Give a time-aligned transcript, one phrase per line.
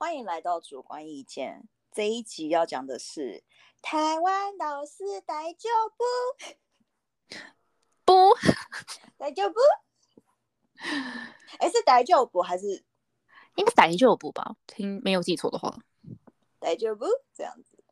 [0.00, 1.68] 欢迎来到主观意见。
[1.92, 3.42] 这一集要讲的是
[3.80, 6.04] 台湾老师带就不
[8.04, 8.34] 不
[9.16, 9.58] 带就不，
[11.58, 12.84] 哎，是带就不还是
[13.54, 14.56] 应该逮就不吧？
[14.66, 15.78] 听没有记错的话，
[16.58, 17.82] 带就不这样子？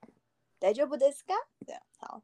[0.59, 1.35] 带就不ですか？
[1.67, 2.23] 这样好。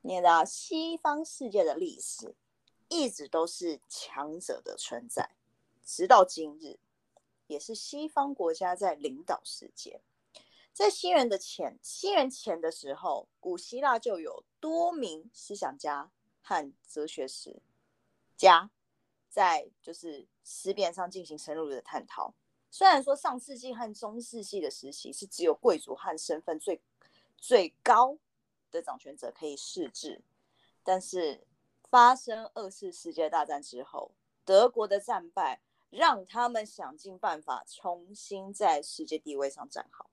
[0.00, 2.34] 你知道西方世界的历史
[2.88, 5.36] 一直都是强者的存在，
[5.84, 6.78] 直到今日，
[7.47, 10.01] 也是西方国家在领导世界。
[10.73, 17.61] 在西元的前，西元前的时候，古希腊就有多名思想家和哲学史
[18.35, 18.69] 家
[19.29, 22.33] 在就是思辨上进行深入的探讨。
[22.69, 26.81] 虽然说上世纪和中世纪的时期是只有贵族和身份最
[27.37, 28.17] 最高。
[28.71, 30.21] 的掌权者可以试制，
[30.83, 31.47] 但是
[31.89, 34.11] 发生二次世界大战之后，
[34.43, 35.61] 德国的战败
[35.95, 40.09] 让他们想尽办法重新在世界地位上站好，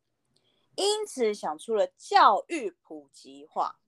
[0.76, 3.80] 因此想出了教育普及化，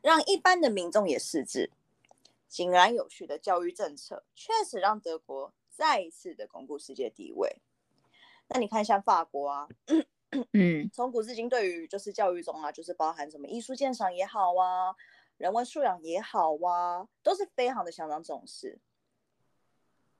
[0.00, 1.70] 让一般的民众也识字。
[2.48, 7.62] 井然有序的教育政策确实让德国再一次的巩固世界地位。
[8.48, 9.68] 那你看，像法国啊。
[10.52, 14.94] 嗯，从古至今，对于就是教育中啊，就是包含什么艺术鉴赏也好啊，
[15.36, 18.78] 人文素养也好啊，都是非常的相当重视。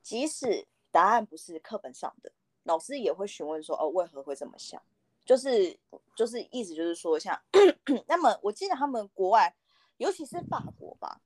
[0.02, 2.32] 即使答案不是课本上的，
[2.64, 4.80] 老师也会询问说：“哦，为何会这么想？”
[5.24, 5.78] 就是
[6.16, 7.40] 就是意思就是说，像
[8.08, 9.54] 那么我记得他们国外，
[9.98, 11.20] 尤其是法国吧，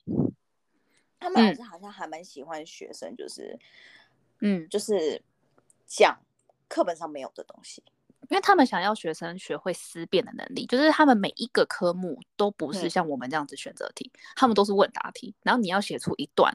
[1.19, 3.59] 他们老师好像还蛮喜欢学生，就是
[4.41, 5.23] 嗯，就是
[5.87, 6.21] 讲
[6.69, 7.83] 课本上没有的东西。
[8.29, 15.33] 因为他们想要学生学会思辨的能力，就是他们每一个科目都不是像我们这样子选择题，他们都是问答题。
[15.43, 16.53] 然后你要写出一段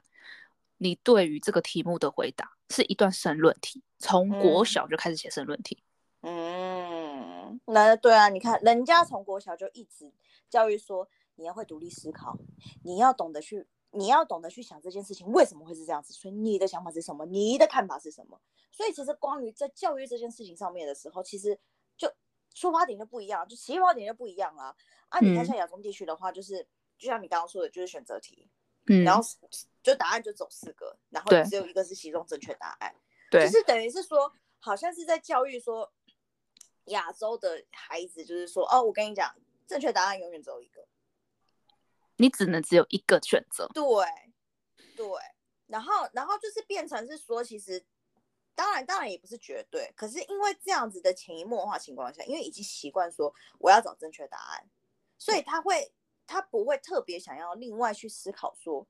[0.82, 3.84] 你对于这个题目的回答，是一段申论题。
[4.00, 5.84] 从国小就开始写申论题。
[6.22, 10.12] 嗯，那对啊，你看人家从国小就一直
[10.50, 12.36] 教育说，你要会独立思考，
[12.84, 18.42] 你要懂得去，你要懂得去想这件事情为什么会是这样子，所以你的想法是什么，你的看法是什么。
[18.72, 21.60] 所以其实关于在教育这件事情上面的时候，其实
[21.96, 22.12] 就
[22.56, 24.76] 出发点就不一样，就起跑点就不一样啊。
[25.10, 26.68] 啊，你看像亚中地区的话，就是
[26.98, 28.50] 就像你刚刚说的，就是选择题，
[28.88, 29.22] 嗯，然后
[29.84, 32.96] 就答案就走四个，然后只有一个是其中正确答案，
[33.30, 35.92] 对，就是等于是说，好像是在教育说
[36.86, 39.36] 亚洲的孩子，就是说，哦，我跟你讲，
[39.68, 40.88] 正确答案永远只有一个，
[42.18, 43.84] 你只能只有一个选择，对，
[44.96, 45.08] 对，
[45.68, 47.86] 然后然后就是变成是说，其实。
[48.54, 54.70] 当然，当然也不是绝对，可是因为这样子的潜移默化情况下，因为已经习惯说我要找正确答案，
[55.18, 55.92] 所以他会
[56.28, 58.86] 他不会特别想要另外去思考说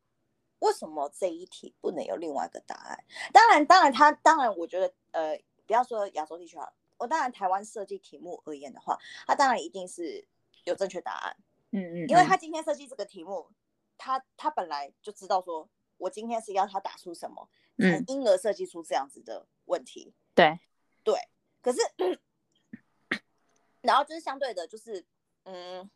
[0.61, 3.03] 为什么这一题不能有另外一个答案。
[3.31, 10.25] 当然，当然他当然我觉得呃，不要说亚洲地区好，我当然台湾设计题目而言的话，他当然一定是
[10.63, 11.37] 有正确答案。
[11.71, 13.49] 嗯嗯，因为他今天设计这个题目，
[13.97, 17.49] 他他本来就知道说我今天是要他打出什么。
[17.77, 20.13] 嗯，因而设计出这样子的问题。
[20.35, 20.59] 对，
[21.03, 21.15] 对。
[21.61, 21.79] 可是，
[23.81, 25.03] 然后就是相对的，就是
[25.45, 25.89] 嗯，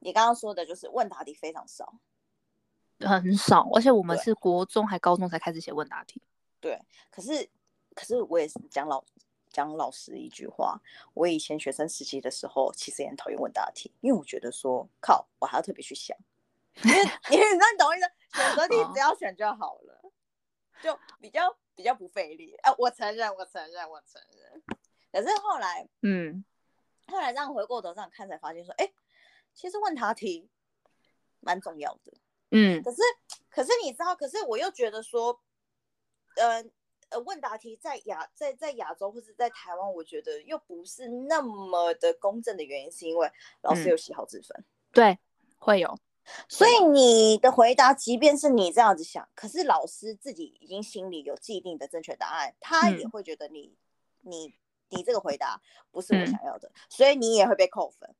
[0.00, 1.94] 你刚刚说的，就是问答题非常少，
[3.00, 3.68] 很少。
[3.74, 6.22] 而且我们是国中还高中才开始写问答题。
[6.60, 6.80] 对。
[7.10, 7.48] 可是，
[7.94, 9.04] 可是我也是讲老
[9.50, 10.80] 讲老师一句话，
[11.14, 16.16] 我以前学生时期的时候，其实也很讨厌问答题，因为我觉得说靠，我还要特别去想，
[16.84, 16.98] 因为
[17.30, 18.06] 因为你懂我意思，
[18.40, 19.96] 选择题只要选就好了。
[20.82, 24.62] 就比较比较不费力，哎，我承认，我承认，我承认。
[25.12, 26.42] 可是后来，嗯，
[27.06, 28.90] 后来这样回过头上看，才发现说，哎，
[29.52, 30.48] 其实问答题
[31.40, 32.14] 蛮重要的，
[32.50, 32.82] 嗯。
[32.82, 32.98] 可是，
[33.50, 35.40] 可是你知道，可是我又觉得说，
[36.36, 36.64] 呃
[37.10, 43.30] 呃，问答题在亚在在亚洲或者在台湾，我觉得又不是那么的公正的原因，是因为
[43.62, 45.18] 老师有喜好之分，对，
[45.58, 45.98] 会有。
[46.48, 53.74] 所以你的回答，即便是你这样子想，可是老师自己已经心里有既定的正确答案，他也会觉得你、
[54.20, 54.54] 你、
[54.90, 55.60] 你这个回答
[55.90, 58.14] 不是我想要的，所以你也会被扣分。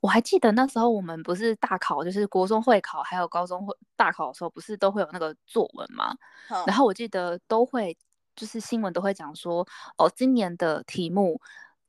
[0.00, 6.16] 我还记得那时候我们不是大考，就是国中会考，还有高中会大考的时候，不是都会有那个作文吗？
[6.66, 7.96] 然后我记得都会，
[8.36, 9.66] 就是新闻都会讲说，
[9.96, 11.40] 哦，今年的题目。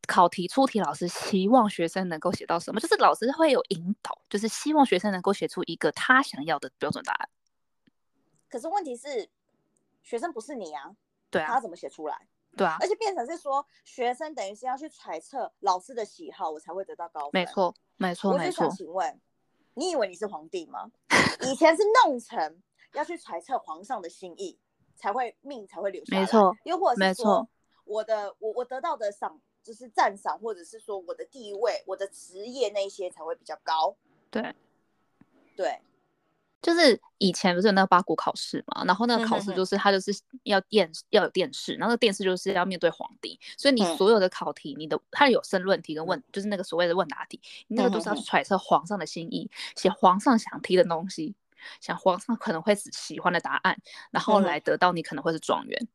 [0.08, 2.80] 考题出题，老师希望学生能够写到什么？
[2.80, 7.30] 就是老师会有引导，就是希望学生能够写出一个他想要的标准答案。
[8.50, 9.30] 可是问题是，
[10.02, 10.90] 学生不是你啊，
[11.30, 12.28] 对啊，他怎么写出来？
[12.58, 17.42] 对啊，而且变成是说，学生等于是要去揣测老师的喜好，我才会得到高分。
[17.42, 18.68] 没错，没错，没错。
[18.70, 19.20] 请问，
[19.76, 20.92] 你以为你是皇帝吗？
[21.42, 22.62] 以前是弄臣
[22.94, 24.60] 要去揣测皇上的心意，
[24.96, 26.22] 才会命才会留下来。
[26.22, 27.48] 没错，又或者是说。
[27.86, 33.96] 我的我我得到的赏就是赞赏，或者是说我的地位、我的职业那些才会比较高。
[34.30, 34.54] 对，
[35.56, 35.82] 对。
[36.62, 40.12] 就是以前不是有那个八股考试嘛，然后那个考试就是他就是
[40.44, 51.34] 要电要有电视，然后电视就是要面对皇帝，所以你所有的考题，你的他有申论题跟问，就是那个所谓的问答题，你那个都是要去揣测皇上的心意，写皇上想提的东西，
[51.80, 53.78] 想皇上可能会喜欢的答案，
[54.12, 55.88] 然后来得到你可能会是状元。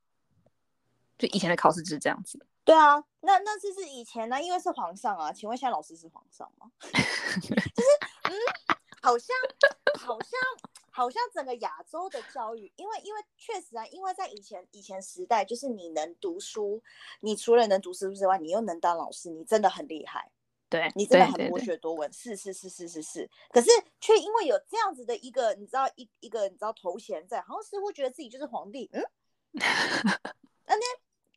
[1.19, 2.41] 就以前的考试就是这样子。
[2.65, 6.71] 对啊，那那这是以前呢，因为是皇上啊，请问现在老师是皇上吗？
[6.81, 7.89] 就是
[8.25, 8.33] 嗯。
[9.05, 9.37] 好像，
[9.99, 10.41] 好像，
[10.91, 16.83] 好像整个亚洲的教育，因为，因为确实啊，因为在以前以前时代，就是你能读书，
[17.21, 20.31] 你除了能读书之外，你又能当老师，你真的很厉害。
[20.71, 22.11] 对，你真的很博学多闻。
[22.11, 23.31] 是是是是是是。
[23.51, 23.69] 可是
[24.01, 28.89] 却因为有这样子的一个，你知道一一个你知道头衔在，好像似乎觉得自己就是皇帝。
[28.93, 29.05] 嗯，
[30.65, 30.87] 那那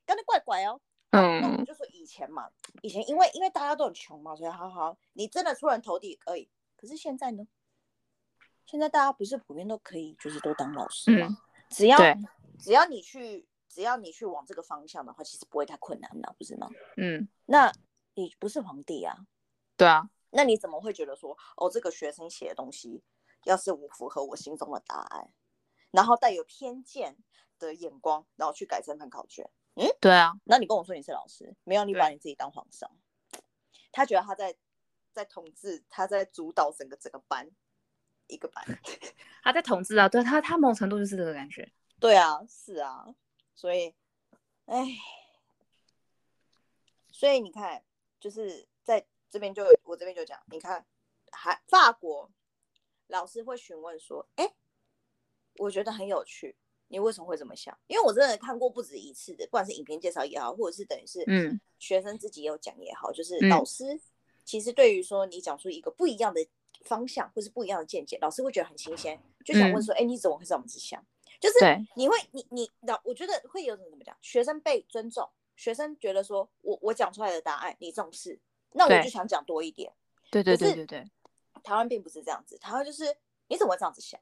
[0.05, 0.79] 刚才怪怪哦。
[1.11, 1.41] 嗯。
[1.41, 2.49] 那我们就说以前嘛，
[2.81, 6.49] 以前因为因为大家都很穷嘛，所以好好，你真的出人头地可以。
[6.77, 7.45] 可是现在呢？
[8.67, 11.37] 现在大家不是普遍都可以，就是都当老师吗？
[11.69, 11.97] 只要
[12.59, 16.69] 只要你去，只要你去往这个方向的话，其实不会太困难的，不是吗？
[16.97, 17.71] 嗯，那
[18.15, 19.25] 你不是皇帝啊？
[19.77, 23.01] 对啊，那你怎么会觉得说，哦，这个学生写的东西，
[23.45, 25.31] 要是我符合我心中的答案，
[25.91, 27.15] 然后带有偏见
[27.57, 29.49] 的眼光，然后去改这份考卷？
[29.75, 30.33] 嗯，对啊。
[30.43, 32.91] 那你跟我说你是老师，没有你把你自己当皇上，
[33.93, 34.55] 他觉得他在
[35.13, 37.49] 在统治，他在主导整个整个班。
[38.27, 38.63] 一个班，
[39.43, 41.71] 他在统治啊，对他，他某种程度就是这个感觉。
[41.99, 43.05] 对啊，是啊，
[43.55, 43.93] 所以，
[44.65, 44.85] 哎，
[47.11, 47.83] 所以你看，
[48.19, 50.85] 就是在这边就我这边就讲，你看，
[51.31, 52.29] 还法国
[53.07, 54.53] 老师会询问说，哎，
[55.57, 56.55] 我觉得很有趣，
[56.89, 57.75] 你为什么会这么想？
[57.87, 63.99] 因为我真的看过不止一次的，不管是影片介绍也好，或者是等于是嗯学生自己有讲也好，就是老师
[64.43, 66.47] 其实对于说你讲出一个不一样的。
[66.87, 71.05] 方向或是不一样的见解，老师会觉得很新鲜，就想问说：“哎，你怎么会这样子想？”
[71.39, 71.57] 就是
[71.95, 74.17] 你会，你你老，我觉得会有怎么讲？
[74.21, 78.39] 学生被尊重，学生觉得说我我讲出来的答案你重视，
[78.71, 79.93] 那我就想讲多一点。
[80.31, 81.11] 对对对对对。
[81.63, 83.17] 台湾并不是这样子，台湾就是
[83.47, 84.19] 你怎么会这样子想？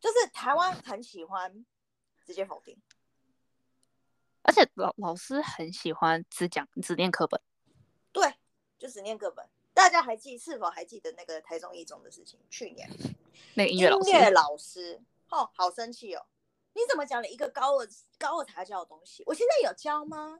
[0.00, 1.64] 就是台湾很喜欢
[2.24, 2.80] 直接否定，
[4.42, 7.38] 而且老老师很喜欢只讲只念课本，
[8.10, 8.34] 对，
[8.78, 9.46] 就只念课本。
[9.80, 12.36] 大家还记是否还记得那个台中一中的事情？
[12.50, 12.86] 去年
[13.54, 15.00] 那个音乐老师，音乐老师
[15.30, 16.26] 哦，好生气哦！
[16.74, 17.88] 你怎么讲了一个高二
[18.18, 19.22] 高二才教的东西？
[19.24, 20.38] 我现在有教吗？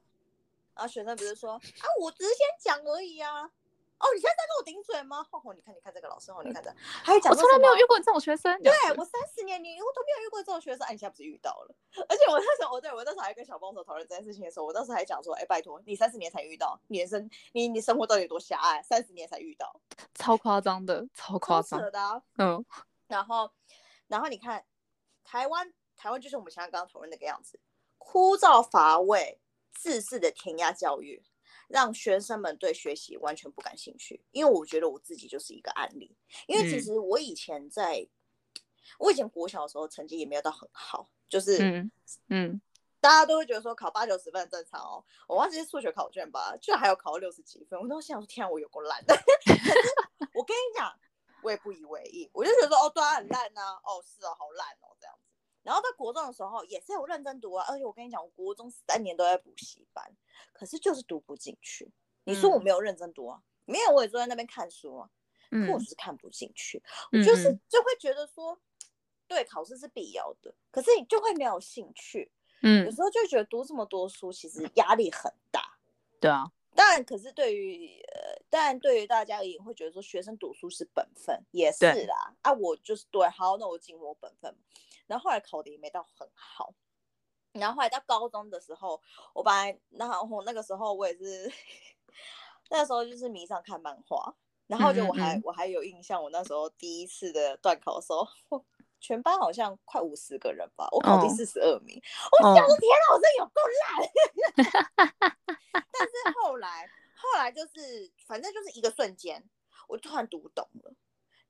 [0.75, 3.51] 然后学生不是说啊，我只是先讲而已啊。
[4.01, 5.23] 哦，你现在在跟我顶嘴吗？
[5.31, 6.75] 吼吼，你看，你看这个老师，吼，你看这，
[7.05, 8.51] 还有讲，我从来没有遇过这种学生。
[8.63, 10.87] 对我三十年，你我都没有遇过这种学生。
[10.87, 11.75] 哎，你现在不是遇到了？
[12.09, 18.83] 而且我那时候，我对我那时候还跟小帮手讨论这件事情的时候，我当时还讲说，哎，拜托，你三十年才遇到，你人生，你你生活到底有多狭隘？
[18.83, 19.79] 三十年才遇到，
[20.15, 22.23] 超夸张的，超夸张的。
[22.39, 22.65] 嗯，
[23.07, 23.51] 然后，
[24.07, 24.65] 然后你看，
[25.25, 27.61] 台湾，台湾就是我们现在刚刚讨论那个样子，
[27.99, 29.41] 枯燥乏味、
[29.75, 31.23] 自私的填鸭教育。
[31.71, 36.17] 让学生们对学习完全不感兴趣，因为我觉得我自己就是一个案例。
[36.49, 38.07] 因为其实我以前在，
[38.99, 41.93] 我以前国小的时候成绩也没有到很好，就是嗯
[42.29, 42.61] 嗯，
[43.01, 45.05] 大家都会觉得说考八九十分正常哦。
[45.29, 49.15] 我忘记数学考卷吧，居然还有考到六十几分，我都想说天啊，我有够烂的。
[50.35, 50.93] 我跟你讲，
[51.43, 55.20] 我也不以为意，我就觉得说哦，对啊，很烂呐，哦是哦，好烂哦这样子。
[55.63, 60.17] 然后在国中的时候也是有认真读啊，而且我跟你讲，我国中三年都在补习班，
[60.53, 61.91] 可是就是读不进去。
[62.25, 63.43] 你说我没有认真读啊？
[63.65, 65.11] 没有，我也坐在那边看书啊，
[65.51, 66.83] 可我就是看不进去。
[67.13, 68.59] 我就是就会觉得说，
[69.29, 72.31] 对，考试是必要的，可是你就会没有兴趣。
[72.63, 75.79] 嗯，有时候就觉得读这么多书其实压力很大。
[76.21, 82.35] 对啊，当然，可是对于呃，当然对于大家而言会觉得说学生读书是本分，也是啦。
[82.43, 84.55] 啊，我就是对，好，那我尽我本分。
[85.11, 86.73] 然后后来考的也没到很好，
[87.51, 89.03] 然后后来到高中的时候，
[89.35, 91.53] 我本来然后那个时候我也是，
[92.71, 94.33] 那个时候就是迷上看漫画，
[94.69, 98.25] 然后就我还我还有印象，我那时候第一次的段考的时候，
[99.01, 102.01] 全班好像快五十个人吧，我考第四十二名，
[102.31, 105.35] 我想说天哪，我真有够烂，
[105.91, 109.45] 但是后来后来就是反正就是一个瞬间，
[109.89, 110.95] 我突然读懂了。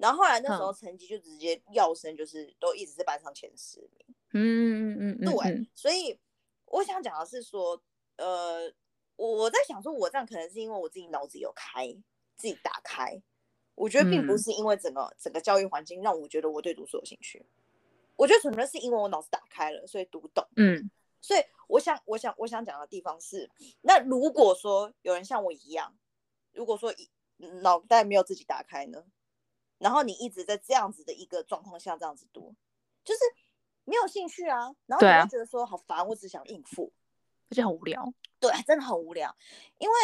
[0.01, 4.17] 然后后来那时候成绩就直接要升，就是都一直是班上前十名。
[4.33, 5.69] 嗯嗯嗯，对。
[5.75, 6.19] 所以
[6.65, 7.81] 我想讲的是说，
[8.17, 8.73] 呃，
[9.17, 11.87] 我我在想说，我这样可能是因为我自己脑子有开，
[12.37, 13.21] 自己打开。
[13.75, 17.45] 我觉得并不是因为整个整个教育环境让我觉得我对读书有兴趣。
[18.17, 20.47] 我觉得纯粹是因为我脑子打开了，所以读懂。
[20.57, 20.91] 嗯，
[21.21, 23.51] 所以我想，我想，我想讲的地方是，
[23.83, 25.95] 那如果说有人像我一样，
[26.53, 26.95] 如果说
[27.63, 29.03] 脑袋没有自己打开呢，
[29.81, 32.55] 然后你一直在这样子的一个状况下这样子读，
[33.03, 33.21] 就是
[33.85, 36.93] 没有兴趣啊，然后你会觉得说好烦，我只想应付，
[37.51, 39.35] 而且很无聊，对，真的很无聊，
[39.79, 39.95] 因为。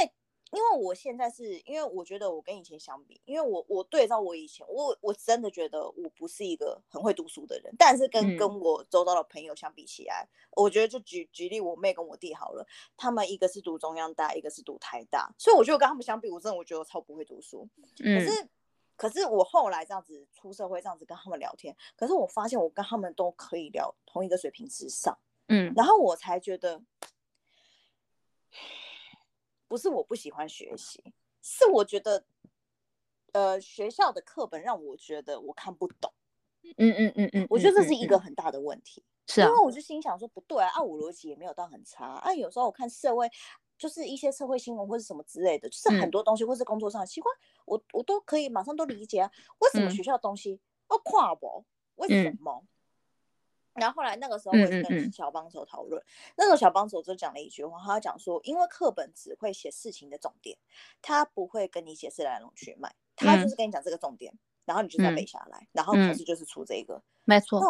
[0.53, 12.65] 因为我现在是因为我觉得我跟以前相比，因为我我对照我以前，我我真的觉得我不是一个很会读书的人，但是跟跟我周遭的朋友相比起来，我觉得就举举例我妹跟我弟好了，
[12.97, 17.69] 他们一个是读中央大，一个是读台大，所以我觉得跟他们相比，我真的我觉得我超不会读书。
[17.99, 18.49] 可是
[18.97, 26.83] 可是我后来这样子出社会，这样子跟他们聊天，可是我发现我跟他们都可以聊同一个水平之上，嗯，然后我才觉得。
[29.69, 31.13] 不是我不喜欢学习，
[31.43, 32.25] 是我觉得，
[33.33, 36.15] 呃，学校的课本让我觉得我看不懂。
[36.77, 39.05] 嗯嗯嗯嗯，我觉得这是一个很大的问题。
[39.27, 42.33] 是啊，因为我就心想说，不对啊，我逻辑也没有到很差啊。
[42.33, 43.29] 有时候我看社会，
[43.79, 47.31] 就是一些社会新闻或者什么之类的，就是很多东西，或是工作上的奇怪，
[47.65, 49.31] 我我都可以马上都理解啊。
[49.59, 51.65] 为什么学校的东西要跨博？
[51.97, 52.65] 为什么？
[53.75, 56.03] 然后后来那个时候我也跟小帮手讨论，
[56.39, 60.57] 那个小帮手就讲了一句话，他讲说，因为课本只会写事情的重点，
[61.03, 64.33] 他不会跟你解释来龙去脉，他就是跟你讲这个重点，
[64.65, 67.61] 然后你就再背下来，然后考试就是出这个，没错。
[67.61, 67.67] 那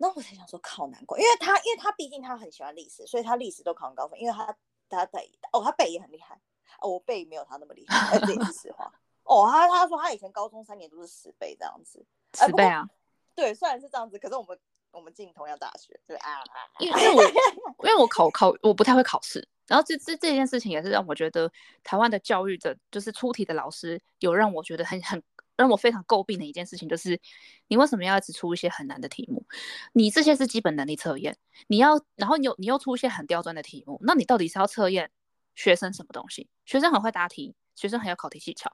[0.00, 4.56] 那我才想说，靠，难怪，因为他因为他毕竟他很喜欢历史，所以他历史都考很高分，因为他
[4.96, 6.40] 他背哦，他背也很厉害
[6.80, 8.92] 哦，我背没有他那么厉害，这也是实话。
[9.24, 12.04] 哦，他他说他以前高中三年都是十倍这样子，
[12.34, 12.88] 十倍啊，
[13.34, 14.58] 对，虽然是这样子，可是我们。
[14.90, 16.42] 我们进同样大学，对啊，
[16.78, 21.48] 因为我因为我考考我不太会考试，然后这这这件事情也是让我觉得
[21.84, 25.22] 台湾的教育者就是出题的老师有让我觉得很很
[25.58, 27.20] 让我非常诟病的一件事情，就是
[27.66, 29.44] 你为什么要只出一些很难的题目？
[29.92, 31.36] 你这些是基本能力测验，
[31.66, 35.10] 你要然后你又你又出一些很刁钻的题目，那你到底是要测验
[35.54, 36.48] 学生什么东西？
[36.64, 37.54] 学生很会答题。
[37.78, 38.68] 学生很有考题技巧，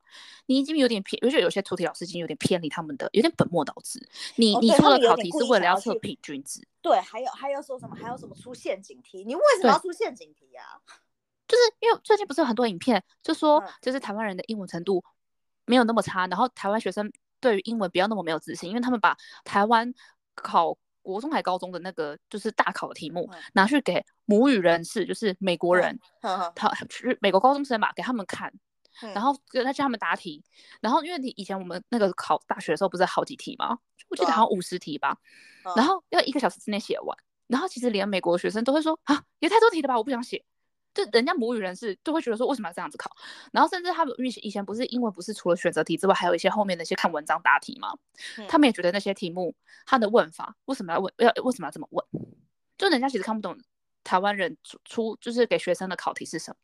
[0.47, 4.01] 你已经有点偏，我觉得有些出题老师已经有点偏离他们的，有点本末倒置。
[4.37, 9.23] 你你出的考题是为了要测平均值，对，还有还有说什么，还有什么出陷阱题？
[9.27, 10.81] 你为什么要出陷阱题啊？
[11.47, 15.05] 就是因为最近不是有很多影片，就说就是台湾人的英文程度
[15.67, 19.93] 没有那么差，然后台湾学生对于英文不要那么没有自信，因为他们把台湾
[20.35, 25.99] 考国中还高中的那个就是大考的题目拿去给母语人士，就是美国人，
[26.55, 28.53] 他去美国高中生吧，给他们看。
[29.13, 30.41] 然后他叫他们答题，
[30.81, 33.77] 然后因为你以前我们那个考大学的时候不是好几题吗？
[34.09, 35.19] 我记得好像五十题吧，
[35.75, 37.19] 然后要一个小时之内写完。
[37.49, 40.45] 然后其实连美国学生都会说啊，也太多题了吧，我不想写。
[40.95, 43.11] 就人家母语人士就会觉得说为什么要这样子考？
[43.53, 47.93] 然后甚至他们以前以前不是英文不是除了选择题之外，还有一些后面那些看文章答题吗？
[48.49, 52.07] 他们也觉得那些题目他的问法为什么要问要为什么要这么问？
[52.79, 53.59] 就人家其实看不懂
[54.05, 56.57] 台湾人出就是给学生的考题是什么。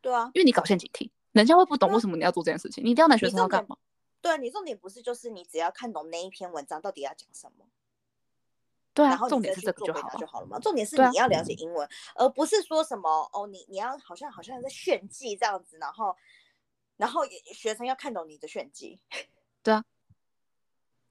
[0.00, 1.10] 对啊，因为你搞陷阱题。
[1.32, 2.84] 人家会不懂为什么你要做这件事情？
[2.84, 3.76] 你一定要拿学生要干嘛？
[4.20, 7.64] 对啊，你重点不是就是你只要看懂那一篇文章到底要讲什么？
[8.92, 10.58] 对啊，重点是这个就好就好了嘛。
[10.58, 16.16] 重点是你要了解英文，而不是说什么哦，你你要好像好像在炫技这样子，然后
[16.96, 17.22] 然后
[17.54, 19.00] 学生要看懂你的炫技。
[19.62, 19.84] 对啊，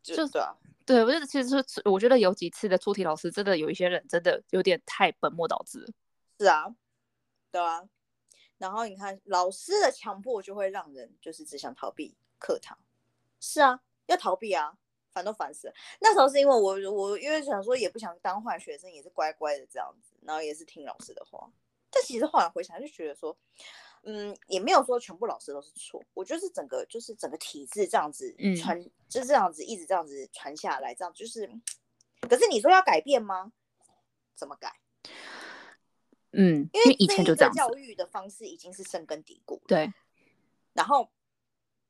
[0.03, 0.55] 就对啊，
[0.85, 5.93] 对我觉得其实是我觉得有几次的出题老师真的有一些人真的有点太本末倒置。
[6.39, 6.75] 是啊，
[7.51, 7.87] 对啊。
[8.57, 12.77] 然后你看，老师的强迫就会让人就是只想逃避课堂。
[13.39, 14.77] 是啊，要逃避啊，
[15.19, 15.73] 烦都烦死了。
[15.99, 21.51] 那时候是因为我我因为想说也不想当坏学生，也是乖乖的这样子，然后也是听老师的话。
[21.91, 23.37] 但其实后来回想就觉得说，
[24.03, 26.01] 嗯，也没有说全部老师都是错。
[26.13, 31.49] 我觉得是整个就是整个体制这样子传，就这样子一直这样子传下来，这样就是。
[32.21, 33.51] 可是你说要改变吗？
[34.35, 34.73] 怎么改？
[36.31, 39.59] 嗯，因为以前就这样教育的方式已经是深根蒂固。
[39.67, 39.91] 对，
[40.73, 41.09] 然后，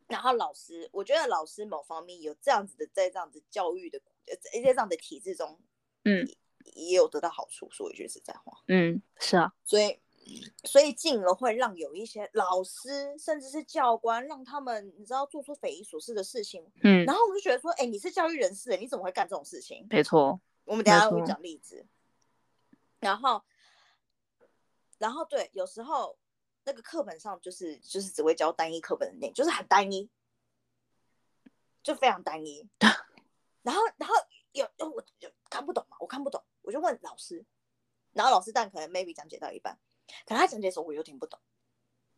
[0.10, 5.58] 然后老师，我觉得老师某方面有这样子的，在这样子教育的在这样的体制中，
[6.04, 6.28] 嗯，
[6.74, 7.70] 也有得到好处。
[7.72, 9.98] 说一句实在话，嗯，是啊，所以，
[10.66, 16.70] 所以进而会让有一些老师甚至是教官，让他们你知道做出匪夷所思的事情。
[16.84, 19.88] 嗯，然后我就觉得说，哎，你是教育人士，你怎么会干这种事情？
[19.90, 21.86] 没错，我们等下会讲例子，
[23.00, 23.42] 然后。
[24.98, 26.18] 然后对，有时候
[26.70, 30.08] 那个课本上就是就是只会教单一课本的内容，就是很单一，
[31.82, 32.70] 就非常单一。
[33.64, 34.14] 然后然后
[34.52, 37.44] 有有我就看不懂嘛，我看不懂，我就问老师，
[38.14, 39.80] 然后老师但可能 maybe 讲解到一半，
[40.28, 41.40] 可能他讲解的时候我又听不懂，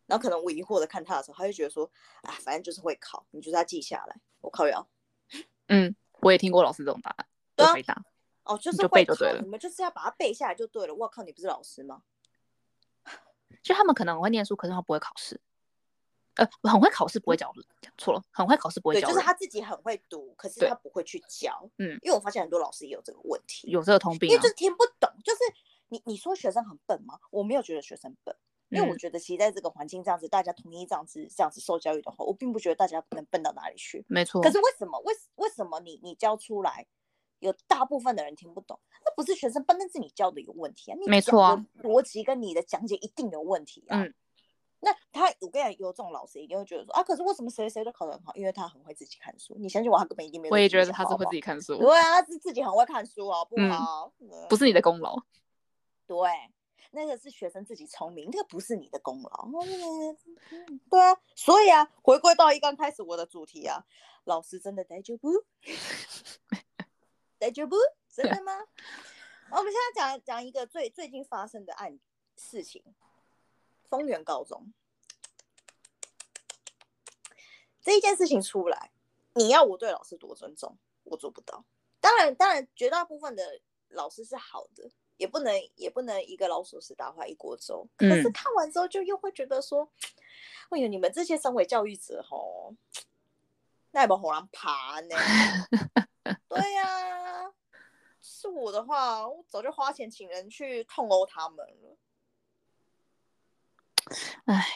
[0.04, 1.90] 然后可能我疑惑的看他的时候，他就觉得说
[2.20, 4.20] 啊，反正就是会考，你就是要记下来。
[4.42, 4.86] 我靠，要，
[5.68, 8.04] 嗯，我也听过老师这种答案，对回答。
[8.44, 9.40] 哦，就是就背就对了。
[9.40, 10.92] 你们就是要把它背下来就对了。
[10.92, 12.02] 我靠，你不是老师吗？
[13.62, 15.40] 就他们可能很会念书，可是他不会考试。
[16.36, 17.52] 呃，很会考试不会教，
[17.82, 19.06] 讲错了，很会考试不会教。
[19.06, 21.68] 对，就是他自己很会读，可是他不会去教。
[21.76, 25.10] 嗯，因为我发现很多老师也有这个问题，有这个通病，因为就是听不懂。
[25.22, 25.40] 就是
[25.88, 27.18] 你你说学生很笨吗？
[27.30, 28.34] 我没有觉得学生笨，
[28.70, 34.02] 因为我觉得其实在这个环境这样子，大家统一这样子这样子受教育的话，我并不觉得大家能笨到哪里去。
[34.08, 34.40] 没错。
[34.40, 36.86] 可是为什么为为什么你你教出来？
[37.42, 40.96] 有大部分的人听不懂，那不是学生笨，那是你教的有问题啊！
[40.98, 44.00] 你没错，逻辑跟你的讲解一定有问题啊。
[44.00, 44.14] 嗯，
[44.78, 48.32] 那他我跟你讲，有这种老师一定会觉得说啊，可是为什么谁谁都考得很好？
[48.36, 49.56] 因为他很会自己看书。
[49.58, 50.52] 你相信我，他根本一定没有。
[50.52, 51.76] 我也觉得他是会自己看书。
[51.76, 54.12] 对啊，他是自己很会看书哦，不好，
[54.48, 55.16] 不是你的功劳。
[56.06, 56.16] 对，
[56.92, 59.48] 那个是学生自己聪明，那个不是你的功劳。
[60.88, 63.84] 对啊，所以啊，回归到一刚开始我的主题啊，
[64.24, 65.30] 老师真的带就不。
[67.50, 68.52] 真的吗？
[69.50, 71.98] 我们现在讲讲一个最最近发生的案
[72.36, 72.82] 事情，
[73.88, 74.72] 丰原高中
[77.82, 78.92] 这一件事情出来，
[79.34, 81.64] 你要我对老师多尊重，我做不到。
[82.00, 87.86] 当然，当然，绝大部分的老师是好的，也不能也不能一个老鼠屎打坏一锅粥。
[87.96, 89.88] 可是看完之后，就又会觉得说，
[90.70, 92.74] 哎呦，你们这些身为教育者吼，
[93.92, 95.16] 那也不好让爬呢。
[96.48, 97.52] 对呀，
[98.20, 101.98] 是我的话，我早就花钱请人去痛殴他们了。
[104.46, 104.66] 哎，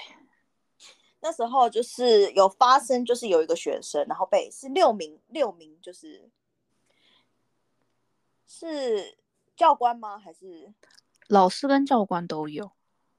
[1.20, 6.30] 那时候就是有发生，就是有一个学生，然后被是六名六名，就是
[8.46, 9.18] 是
[9.56, 10.18] 教官吗？
[10.18, 10.72] 还是
[11.26, 12.70] 老师跟教官都有？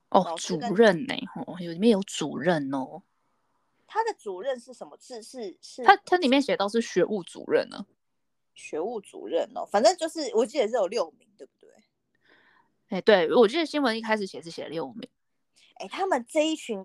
[0.09, 1.13] 哦，主任呢？
[1.45, 3.03] 哦，有里面有主任哦。
[3.87, 5.23] 他的主任是什么字？
[5.23, 5.83] 是是？
[5.83, 7.85] 他他里面写到是学务主任呢。
[8.53, 11.69] 学务主任哦，反正就是我记得是有六名，对不对？
[12.89, 15.07] 哎，对，我记得新闻一开始写是写六名。
[15.75, 16.83] 哎，他们这一群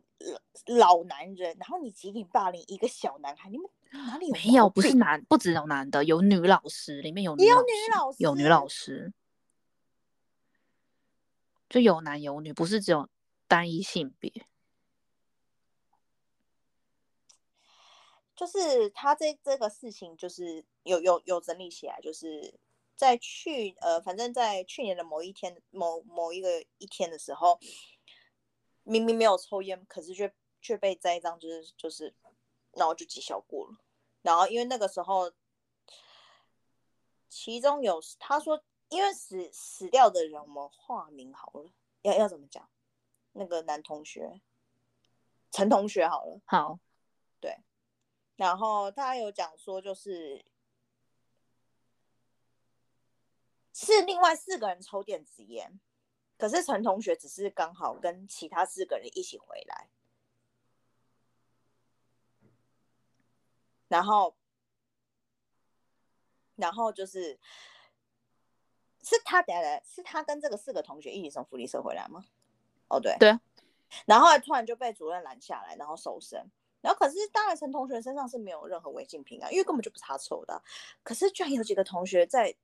[0.67, 4.69] 老男人，然后你集体霸凌一个小男孩，你们哪里没有？
[4.69, 7.49] 不是男，不只有男的，有女老师，里面有女
[7.91, 9.15] 老师，有女老师，
[11.71, 13.09] 就有男有女，不是只有
[13.49, 14.31] 单一性别。
[18.35, 22.55] 就是他这这个事情，就是有有有整理起来，就是
[22.97, 27.61] 在去呃，反正在去年的某一天，某某一个一天的时候，
[28.85, 32.15] 明明没有抽烟，可是却却被栽赃，就是就是，
[32.73, 33.77] 然后就绩效过了。
[34.23, 35.33] 然后因为那个时候，
[37.29, 41.71] 其中有他说，因为死死掉的人，我们化名好了，
[42.03, 42.69] 要要怎么讲？
[43.33, 44.41] 那个男同学，
[45.51, 46.79] 陈同学好了，好。
[48.43, 50.45] 然后他有讲说，就是
[53.73, 55.79] 是另外四个人抽电子烟，
[56.37, 59.89] 可是陈同学只是刚好跟其他四个人一起回来，
[63.87, 64.37] 然后，
[66.57, 67.39] 然后就是
[69.05, 72.25] 是他等下是他跟这个四个同学一起从福利社回来吗？
[72.89, 73.39] 哦，对对，
[74.05, 76.51] 然后突然就被主任拦下来，然后搜身。
[76.83, 80.63] 然后可是，当然陈同学身上是没有任何违禁品啊，因为根本就不是他抽的。
[81.03, 82.55] 可是居然有几个同学在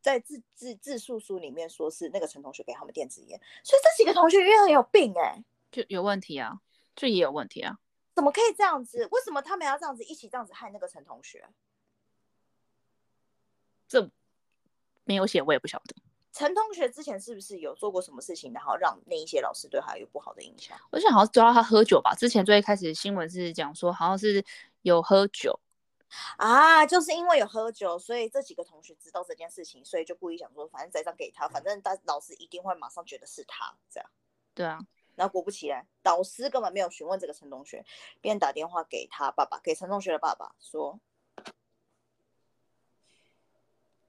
[0.00, 6.60] 在自自自述书里面说是那个陈同学给他们电子烟，所以这几个同学因为很有病哎，就有问题啊，
[6.96, 7.78] 就也有问题啊，
[8.14, 9.06] 怎么可以这样子？
[9.12, 11.48] 为什么他们要这样子一起这样子害那个陈同学？
[13.86, 14.10] 这
[15.04, 15.94] 没有写，我也不晓得。
[16.34, 20.76] 陈同学之前是不是有做过什么事情，然后让那一些老师对他有不好的印象？
[20.90, 22.12] 我想好像抓到他喝酒吧。
[22.12, 24.44] 之前最开始新闻是讲说，好像是
[24.82, 25.60] 有喝酒
[26.36, 34.10] 啊，就是因为有喝酒，所以这几个同学知道这件事情，所以就故意想说，反正栽赃给他，反正大老师一定会马上觉得是他这样。
[34.54, 34.80] 对啊，
[35.14, 37.84] 然后果不其然，导师根本没有询问这个陈同学，
[38.20, 40.98] 便打电话给他爸爸，给陈同学的爸爸说。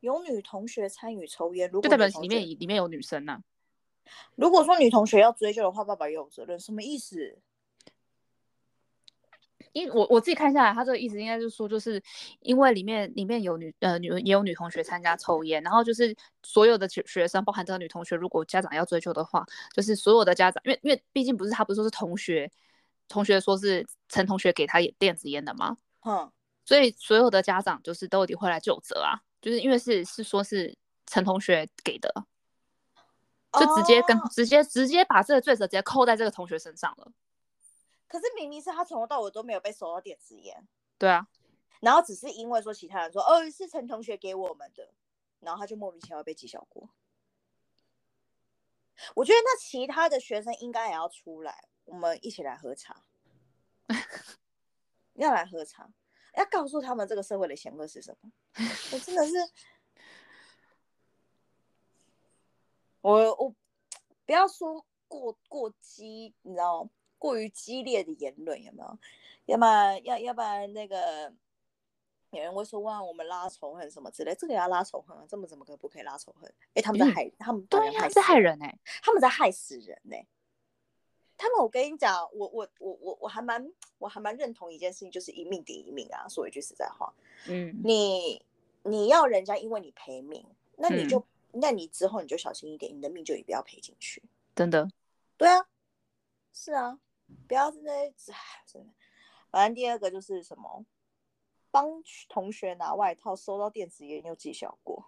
[0.06, 3.42] 有女同学参与抽烟，如果代表里面里面有女生呢？
[4.36, 7.40] 如果说女同学要追究的话，爸爸也有责任，什么意思？
[9.74, 12.02] 因我我自己看下来，他这个意思应该就是说，就是
[12.40, 22.50] 因为里面里面有女呃女也有女同学参加抽烟，然后就是所有的学学生，包含这个女同学，如果家长要追究的话，就是所有的家长，因为因为毕竟不是他不是说是同学，
[23.10, 25.76] 同学说是陈同学给他电子烟的吗？
[26.06, 26.32] 嗯，
[26.64, 29.20] 所以所有的家长就是都一定会来就责啊。
[29.46, 32.12] 就是因为是是说是陈同学给的，
[33.54, 37.12] 就直接跟直接直接把这个罪责直接扣在这个同学身上了。
[38.08, 40.68] 可是明明是他从头到尾都没有被收到电子烟。
[40.98, 41.28] 对啊，
[41.80, 44.92] 然后只是因为说其他人说哦是陈同学给我们的，
[45.42, 46.90] 然后他就莫名其妙被记小过。
[49.14, 53.04] 我觉得那其他的学生应该也要出来，我们一起来喝茶，
[55.14, 55.92] 要来喝茶，
[56.38, 58.32] 要告诉他们这个社会的险恶是什么。
[58.92, 59.34] 我真的是，
[63.02, 63.54] 我我
[64.26, 69.00] 不要说过过激，你知道过于激烈的言论有没有？
[69.46, 71.34] 要不然要要不然那个。
[72.32, 75.24] 有人会说哇，我们拉仇恨什么之类，这个要拉仇恨啊？
[75.30, 76.54] 这么怎么可不可以拉仇恨？
[76.74, 80.28] 哎，他们在害他们，对呀，在害人哎，他们在害死人哎。
[81.38, 86.28] 他们，我跟你讲，我我我我我还蛮我还蛮认同一件事情，就是一命抵一命啊。
[86.28, 87.14] 说一句实在话，
[87.48, 88.46] 嗯，你
[88.84, 90.46] 你要人家因为你赔命，
[90.78, 94.24] 那你就那你之后你就小心一点，你的命就也不要赔进去。
[94.56, 94.90] 真的，
[95.38, 95.68] 对啊，
[96.54, 97.00] 是啊，
[97.48, 98.14] 不要在那
[98.66, 98.94] 真的。
[99.52, 100.86] 反正第二个就是什么？
[101.72, 105.06] 帮同学拿外套，收到电子烟又记小过。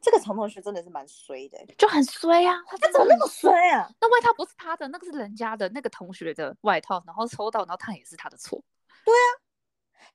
[0.00, 2.62] 这个陈同学真的是蛮衰的，就很衰啊！
[2.66, 3.90] 他怎么那么衰啊？
[4.00, 8.62] 那外套不是他的，那个是人家的，那个同学的外套，然后抽到，然后他也是他的错。
[9.04, 9.28] 对啊，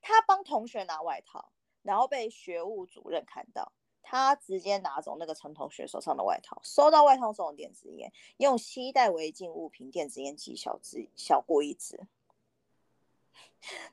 [0.00, 12.06] 他帮同学拿外套，然后被学务主任看到，他直接拿走那个陈同学手上的外套，收到外套中的电子烟，用携带违禁物品电子烟记小支小过一支，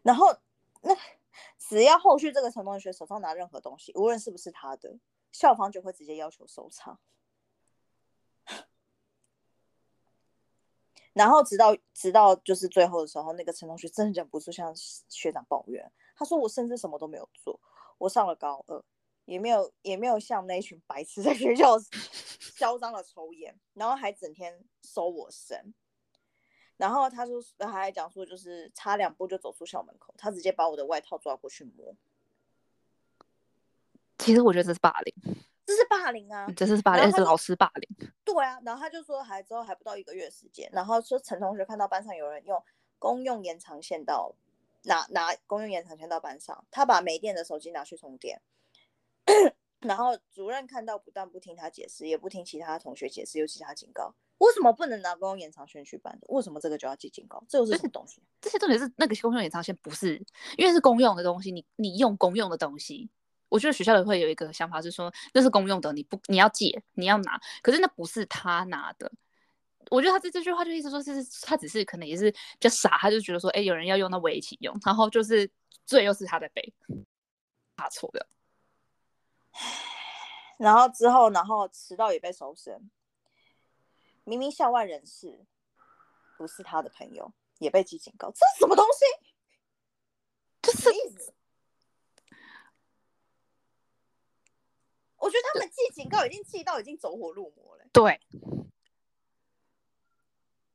[0.03, 0.37] 然后
[0.81, 0.95] 那。
[1.57, 4.97] 只要后续这个陈同学手上拿任何东西，无论是不是他的，
[5.31, 6.99] 校方就会直接要求收场。
[11.13, 17.59] 然后直到直到就是最后的时候，那个陈同学真的忍不住向学长抱怨，他说：“我甚至什么都没有做，
[17.97, 18.81] 我上了高二，
[19.25, 21.77] 也没有也没有像那一群白痴在学校
[22.55, 25.73] 嚣张的抽烟，然后还整天收我身。”
[26.77, 31.93] 然后他说，他还讲说，就是差两步就走出校门口，他直接把我的外套抓过去摸。
[34.21, 35.13] 其实我觉得这是霸凌，
[35.65, 38.09] 这是霸凌啊，这是霸凌，是老师霸凌。
[38.23, 42.63] 对啊，然后他就说，还之后还不到一个月时间，然后说陈同学看到班上有人用
[42.99, 44.35] 公用延长线到
[44.83, 48.39] 拿拿公用延长线到班上，他把没电的手机拿去充电。
[49.81, 54.13] 然后主任看到，不但不听他解释，也不听其他同学解释，又其他警告。
[54.37, 56.27] 为什么不能拿公用延长线去办的？
[56.29, 57.43] 为什么这个就要记警告？
[57.49, 58.21] 这又是什么东西？
[58.39, 60.23] 这些重点是那个公用延长线不是，
[60.57, 63.09] 因为是公用的东西，你你用公用的东西，
[63.51, 69.11] 我觉得学校也会有一个想法是说，那是公用的，你不你要借你要拿，可是那不是他拿的。
[69.89, 75.51] 我觉得他这这句话就意思说，是他只是可能也是比较傻，他就觉得说，哎，有人要用，那我也一起用，然后就是
[75.85, 76.73] 罪又是他在背，
[77.75, 78.25] 他错的。
[80.57, 82.89] 然后之后，然后迟到也被收身。
[84.23, 85.45] 明明校外人士
[86.37, 89.03] 不是他的朋友，也被记警告，这是什么东西？
[90.61, 91.33] 这是意思？
[95.21, 97.85] 我觉得他们记警告已经记到已经走火入魔了。
[97.93, 98.19] 对，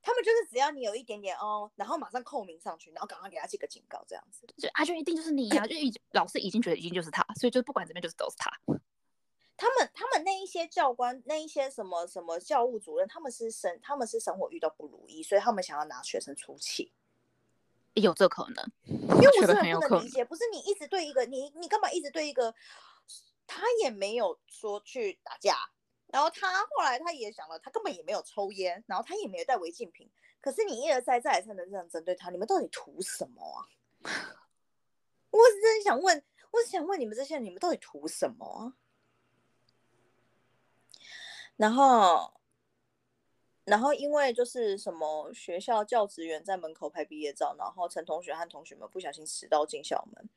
[0.01, 4.47] 他们就是只要你有一点点哦，然后马上扣名上去，然后赶快给他记个警告，这样子。
[4.57, 8.51] 就啊，就一定就是你呀， 就已老师已经觉得已经就是他，所以就不管怎么样，就是都是他。
[9.59, 16.93] 他们他们那一些教官，那一些什么什么教务主任，他们是生他们是生活遇到不如意，所以他们想要拿学生出气，
[17.95, 18.71] 有这可能？
[18.85, 22.55] 因为我是很不能理解，不是你一直对一个你你干嘛一直对一个
[23.47, 25.57] 他也没有说去打架，
[26.09, 33.69] 然后他后来他也想了，他根本也没有抽烟，然后他也没有带违禁品，可是你一而再再而三的这样针对他，你们到底图什么啊？
[35.31, 38.75] 我是真想问，我是想问你们这些人，你们到底图什么啊？
[41.57, 42.35] 然后，
[43.65, 50.29] 然后因为就是什么学校教职员在门口拍毕业照，然后陈同学和同学们不小心迟到进校门，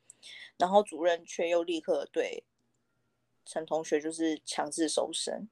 [0.58, 2.44] 然后主任却又立刻对
[3.50, 5.48] 陈同学就是强制收身。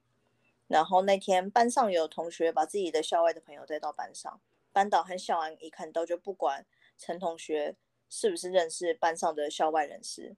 [0.67, 4.39] 然后那天班上有同学把自己的校外的朋友带到班上，
[4.71, 6.65] 班导和校安一看到就不管
[6.97, 7.75] 陈同学
[8.09, 10.37] 是不是认识班上的校外人士，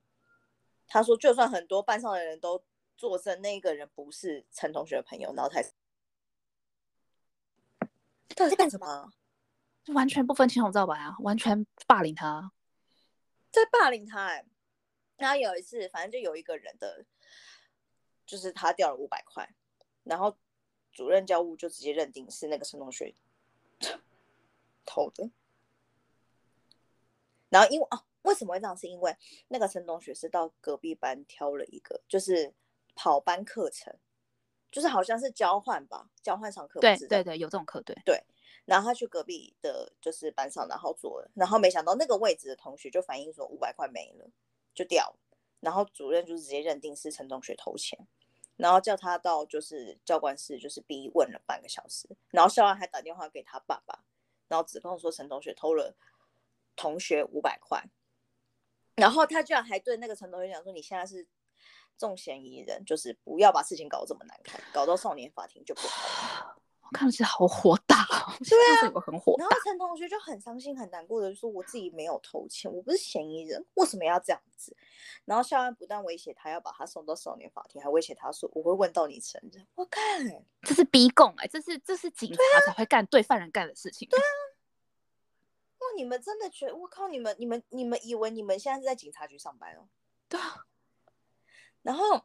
[0.88, 2.64] 他说就算很多班上的人都。
[2.98, 5.64] 作证那个人不是陈同学的朋友，然后才
[8.36, 9.12] 到底在干什么？
[9.88, 11.16] 完全不分青红皂白啊！
[11.22, 12.52] 完全霸凌他，
[13.50, 14.46] 在霸凌他哎！
[15.18, 17.04] 然后有一次，反正就有一个人的，
[18.26, 19.54] 就是他掉了五百块，
[20.04, 20.36] 然后
[20.92, 23.14] 主任教务就直接认定是那个陈同学
[24.86, 25.30] 偷的。
[27.50, 28.76] 然后因为哦，为什么会这样？
[28.78, 29.16] 是因为
[29.50, 32.54] 那个陈同学是到隔壁班挑了一个，就是。
[32.94, 33.98] 跑班课程，
[34.70, 36.82] 就是好像是交换吧，交换上课。
[36.82, 38.22] 对对对，有这种课，对对。
[38.66, 44.30] 然后他去隔壁的，就是班上，然后做了，然后没想到那个位置的同学就反映说五百块没了，
[44.76, 45.31] 就掉了。
[45.62, 47.98] 然后主任就直接认定是陈同学偷钱，
[48.58, 54.04] 然后叫他到就是教官室，就是逼问了半个小时，然后校安还打电话给他爸爸，
[54.48, 55.96] 然后指控说陈同学偷了
[56.76, 57.84] 同学五百块，
[58.96, 61.26] 然后他居然还对那个陈同学讲说：“你现在是
[61.98, 66.56] 重嫌疑人，就是不要把事情搞这么难看，搞到少年法庭就不好。
[66.82, 68.08] ”我看起来好火大，
[68.40, 74.74] 对啊，很火然后陈同学就很伤心、很难过的说：“我自己没有偷钱，我不是嫌疑人，为什么要这样子？”
[75.26, 80.02] 然后校安不但威胁他要把他送到少年法庭，还威胁他说：“我会问到你承认。”我看
[80.62, 84.08] 这是逼供哎，这是这是警察才会干对犯人干的事情。
[84.08, 84.24] 对啊，
[85.80, 85.88] 哇！
[85.98, 87.10] 你们真的觉得我靠？
[87.10, 89.90] 你们你们你们以为你们现在是在警察局上班哦？
[90.30, 90.66] 对啊。
[91.82, 92.24] 然后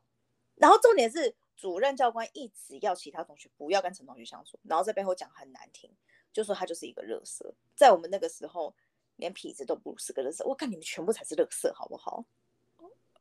[0.54, 1.34] 然后重点是。
[1.56, 5.90] 主任教官一直要其他同学不要跟陈同学相处，然后在背后讲很难听，
[6.32, 7.54] 就说他就是一个乐色。
[7.74, 8.74] 在我们那个时候，
[9.16, 10.44] 连痞子都不是个乐色。
[10.44, 12.24] 我看你们全部才是乐色，好不好？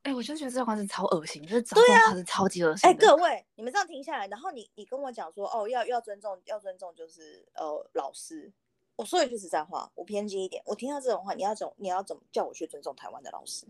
[0.02, 2.88] 哎，我就觉得这教官是超恶心，就是对啊，是超级恶心。
[2.88, 8.52] 哎，各位，你们这样停下来，然后你你跟我讲说，哦，要要尊重，要尊重，就是呃老师。
[8.94, 13.66] 我说一句实在话，我偏激一点，我听到这种话，你要怎你要怎么叫我去尊重台湾的老师？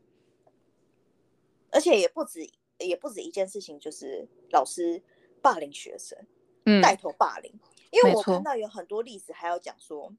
[1.71, 2.51] 而且也不止。
[2.79, 5.03] 也不止一件事情，就是老师
[5.41, 6.19] 霸凌学生，
[6.65, 7.53] 嗯带头霸凌。
[7.91, 10.13] 因为我看到有很多例子，还要讲说，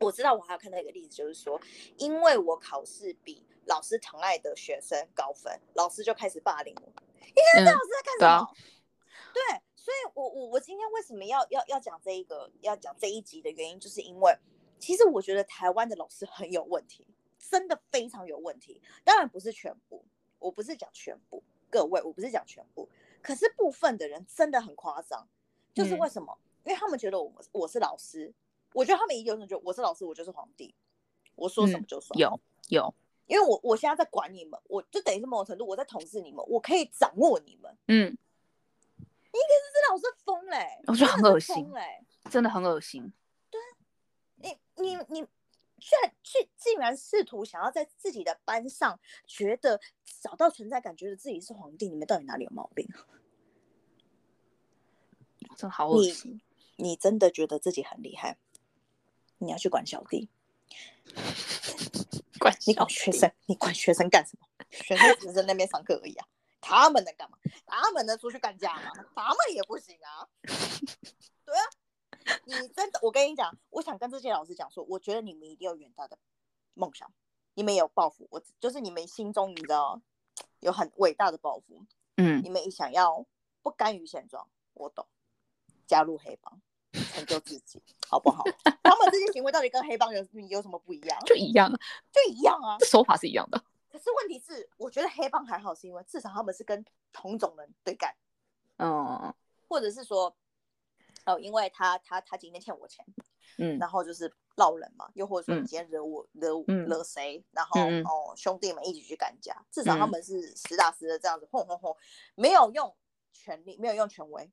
[0.00, 1.60] 我知道我还要看到一个例子，就是说，
[1.96, 6.92] 因为我考试比老师疼爱的学生高分，老师就开始霸凌我。
[7.20, 8.54] 你看这老师在干什么？
[9.32, 14.36] 对，所以我我我今天为什么要要要讲这一个要讲这一集的原因，就是因为
[14.78, 17.06] 其实我觉得台湾的老师很有问题，
[17.38, 18.82] 真的非常有问题。
[19.04, 20.04] 当然不是全部。
[20.40, 22.88] 我不是讲全部，各位，我不是讲全部，
[23.22, 25.28] 可是部分的人真的很夸张，
[25.72, 26.36] 就是为什么？
[26.64, 28.34] 因为他们觉得我我是老师，
[28.72, 30.74] 我觉得他们一定觉得我是老师，我就是皇帝，
[31.36, 32.18] 我说什么就算。
[32.18, 32.92] 有有，
[33.26, 37.76] 因为我我现在在管你们，我就等于是某种程度我在统治你们，我可以掌握你们。
[37.86, 38.14] 嗯，你
[38.96, 43.12] 可是这老师疯嘞，我觉得很恶心嘞，真的很恶心。
[43.50, 43.60] 对，
[44.36, 45.26] 你你你。
[45.80, 49.80] 居然去竟然试图想要在自己的班上觉得
[50.20, 52.88] 找到存在感，觉得自己是皇帝，你们到底哪里有毛病？
[55.56, 56.40] 真好恶心！
[56.76, 58.38] 你真的觉得自己很厉害？
[59.38, 60.28] 你要去管小弟？
[62.38, 63.30] 管你管学生？
[63.46, 64.46] 你管学生干什么？
[64.70, 66.26] 学生只是在那边上课而已啊！
[66.60, 67.38] 他们能干嘛？
[67.66, 68.92] 他们能出去干架吗？
[69.14, 70.28] 他们也不行啊！
[71.44, 71.64] 对啊。
[72.44, 76.18] 你真的，我跟你讲，我想跟这些老师讲说，我觉得你们一定有远大的
[76.74, 77.10] 梦想，
[77.54, 80.00] 你们有抱负，我就是你们心中你知道
[80.60, 81.84] 有很伟大的抱负，
[82.16, 83.24] 嗯，你们想要
[83.62, 85.06] 不甘于现状，我懂，
[85.86, 86.60] 加入黑帮，
[87.12, 88.44] 成就自己，好不好？
[88.82, 91.18] 他们这些行为到底跟黑帮有有什么不一样？
[91.24, 91.70] 就一样，
[92.12, 93.62] 就一样啊，手法是一样的。
[93.90, 98.14] 可是问题是，我觉得黑帮还好，是因为至少他们是跟同种人对干，
[98.78, 99.34] 嗯，
[99.68, 100.34] 或者是说。
[101.30, 103.04] 哦，因为他他他今天欠我钱，
[103.58, 111.96] 嗯，然后就是闹人嘛，又或者说你今天惹我惹惹谁，然后哦兄弟们一起去干架，至少他们是实打实的这样子轰轰轰，
[112.34, 112.94] 没有用
[113.32, 114.50] 权力，没有用权威，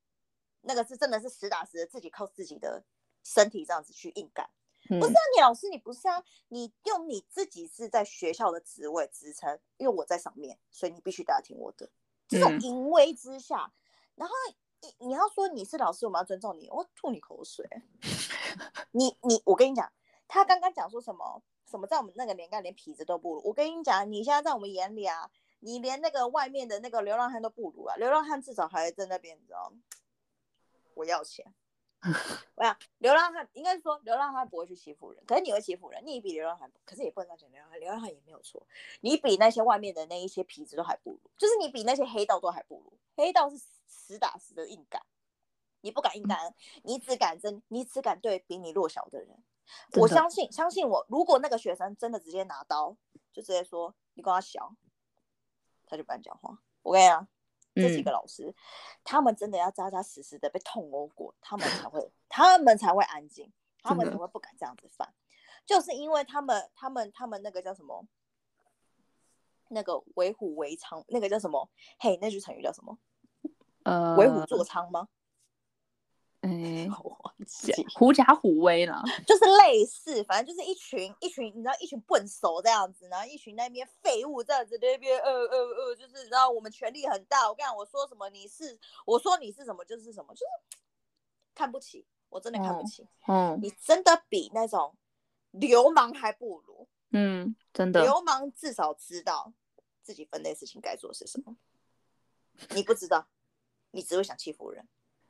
[0.61, 2.83] 那个是真的是实打实的自己靠自己的
[3.23, 4.49] 身体这样子去硬干，
[4.87, 11.89] 不是啊，你老师你不是啊，你用你自己是在学校的职位职称，因为我在上面，所以你必须得听我的，
[12.27, 13.73] 这种淫威之下，
[14.15, 14.33] 然后。
[14.81, 16.69] 你你要说你是老师，我们要尊重你。
[16.69, 17.67] 我吐你口水。
[18.91, 19.91] 你你我跟你讲，
[20.27, 23.41] 他刚刚讲说什么什么，在我们那个年代连痞子都不如。
[23.43, 27.95] 我跟你讲，你现在在我们眼里啊，你连那个外面的那个流浪汉都不如啊。
[27.97, 29.77] 流浪汉至少还在那边，你知道吗？
[30.93, 31.53] 我要钱。
[32.55, 36.01] 我想流浪汉应该是说流浪汉不会去欺负人，可是你会欺负人。
[36.05, 38.65] 你比流浪汉，可是也不能讲流浪汉，流浪汉也没有错。
[39.01, 42.93] 你比那些外面的那一些痞子都还不如，就是你比那些黑道都还不如。
[43.15, 43.59] 黑道是。
[43.87, 45.01] 实打实的硬干，
[45.81, 49.43] 你不敢硬干，你只敢真，你只敢对比你弱小的人。
[49.97, 52.95] 我相信，相信我，如果那个学生真的直接拿刀，
[53.33, 54.75] 就直接说你跟他小，
[55.85, 56.61] 他就不敢讲话。
[56.83, 57.27] 我跟你讲，
[57.75, 58.55] 这几个老师，
[59.03, 63.51] 他们真的要扎扎实实的被痛殴过，他们才会，他们才会安静，
[63.83, 65.13] 他们才会不敢这样子犯。
[65.65, 68.07] 就是因为他们，他们，他们那个叫什么？
[69.69, 71.69] 那个为虎为仓，那个叫什么？
[71.99, 72.97] 嘿，那句成语叫什么？
[73.87, 75.07] 呃，为虎作伥吗？
[76.41, 76.87] 哎，
[77.95, 87.47] 狐假虎威了，就是类似，反正就是一群一群，你知道，一群笨手这样子，然后一群那边废物这样子，那边呃呃呃，就是你知道我们权力很大。
[87.49, 90.77] 我跟你讲，我说什么你是，我说你是什么就是什么，就是
[91.55, 93.07] 看不起，我真的看不起。
[93.27, 94.95] 嗯，你真的比那种
[95.51, 96.87] 流氓还不如。
[97.11, 99.53] 嗯，真的，流氓至少知道。
[100.03, 101.57] 自己分内事情该做的是什么？
[102.69, 103.27] 你不知道，
[103.91, 104.87] 你只会想欺负人。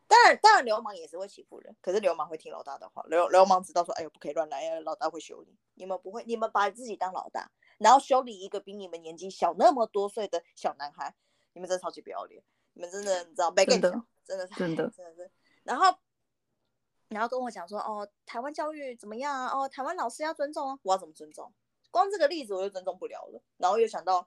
[0.10, 3.04] 当然，当然，流氓也是会欺负人，可是流氓会听老大的话。
[3.10, 5.58] 流流氓知道说，哎呦，不可以乱来，老大会修理。
[5.74, 11.13] 你们不会，你们把自己当老大，然后修理一个比你们年纪小那么多岁的小男孩，
[11.52, 12.41] 你们真的超级不要脸。
[12.72, 13.89] 你们真的，你知道，没更小，
[14.24, 15.30] 真的，真的， 真的是。
[15.63, 15.93] 然后，
[17.10, 19.48] 然后跟我讲说，哦，台湾教育怎么样啊？
[19.48, 21.54] 哦，台湾老师要尊重啊，我要怎么尊重？
[21.91, 23.41] 光这个例子我就尊重不了了。
[23.58, 24.26] 然后又想到，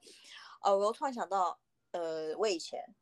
[0.61, 1.59] 呃，我又突然想到，
[1.93, 2.95] 呃，我以前。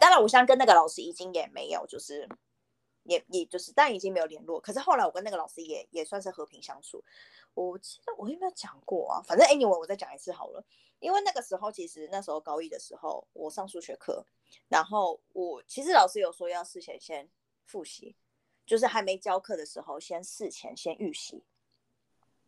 [0.00, 2.28] 当然，我现在跟那个老师已经也没有，就是
[3.04, 4.60] 也也就是，但已经没有联络。
[4.60, 7.04] 可是后来我跟那个老师也也算是和平相处。
[7.54, 9.22] 我记得我有没有讲过啊？
[9.22, 10.64] 反正 anyway，我再讲一次好了。
[10.98, 14.24] 因为那个时候其实那时候高一的时候，我上数学课，
[14.68, 17.28] 然后我其实老师有说要事前先
[17.64, 18.16] 复习，
[18.66, 21.44] 就是还没教课的时候先事前先预习，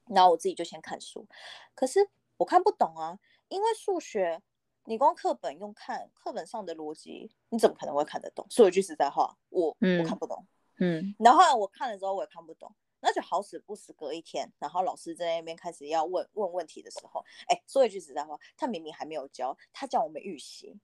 [0.06, 1.26] 然后我自己就先看书。
[1.74, 4.42] 可是我看不懂啊，因为数学。
[4.86, 8.46] 你光课本用看，课本上的逻辑，你怎么可能会看得懂？
[8.50, 10.46] 说一句实在话，我我看不懂。
[10.78, 12.70] 嗯，然后我看了之后我也看不懂，
[13.00, 20.76] 那就好死不死隔一天，然后老师在那边开始要问问问题的时候，哎，说一句实在话，他明明还没有教，他叫我们预习，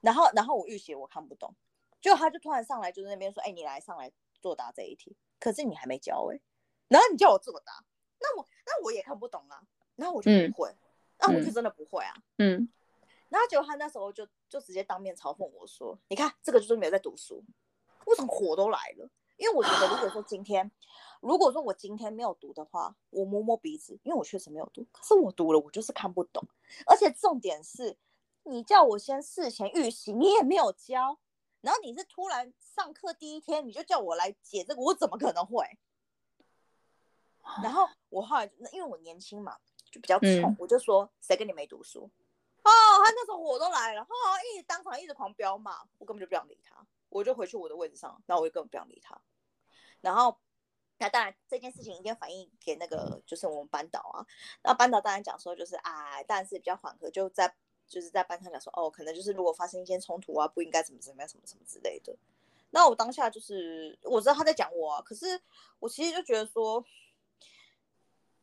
[0.00, 1.54] 然后然后我预习我看不懂，
[2.00, 6.40] 就他就突然上来就在那边说，哎，你来上来作答这一题，可是你还没教哎，
[6.88, 7.84] 然后你叫我作答，
[8.20, 9.60] 那我那我也看不懂啊，
[9.96, 10.74] 然后我就不会，
[11.18, 12.68] 那我就真的不会啊，嗯。
[13.28, 17.42] 然后结果他那时候就就直接当面嘲讽我说：“你看这个就是没有在读书，
[18.06, 19.10] 为什么火都来了？
[19.36, 20.70] 因为我觉得如果说今天，
[21.20, 24.86] 如果说我今天没有读的话，我摸摸鼻子，因为我确实没有读。
[24.92, 26.42] 可是我读了，我就是看不懂。
[26.86, 27.98] 而且重点是，
[28.44, 31.18] 你叫我先事前预习，你也没有教。
[31.60, 35.66] 然后你是突然上课第一天你就叫我来解这个，我怎么可能会？
[37.62, 39.58] 然后我后来因为我年轻嘛，
[39.90, 42.08] 就比较冲，我就说谁跟你没读书？”
[43.02, 44.14] 他那时候火都来了，哦，
[44.52, 49.20] 一直当场一直狂飙嘛，我根本就不想理他，我就回去我的位置上，那我就根本不想理他。
[50.00, 50.38] 然后，
[50.98, 54.26] 那当然这件事情一定反映给那个就是我们班导啊，
[54.62, 57.54] 那班导当然讲说就是啊，但是比较缓和，就在
[57.88, 62.16] 就是在班上讲说哦，可能就是如果发生一些冲突啊，不应该怎么怎么样，什么什么之类的。
[62.70, 65.40] 那我当下就是我知道他在讲我，啊可是
[65.78, 66.84] 我其实就觉得说，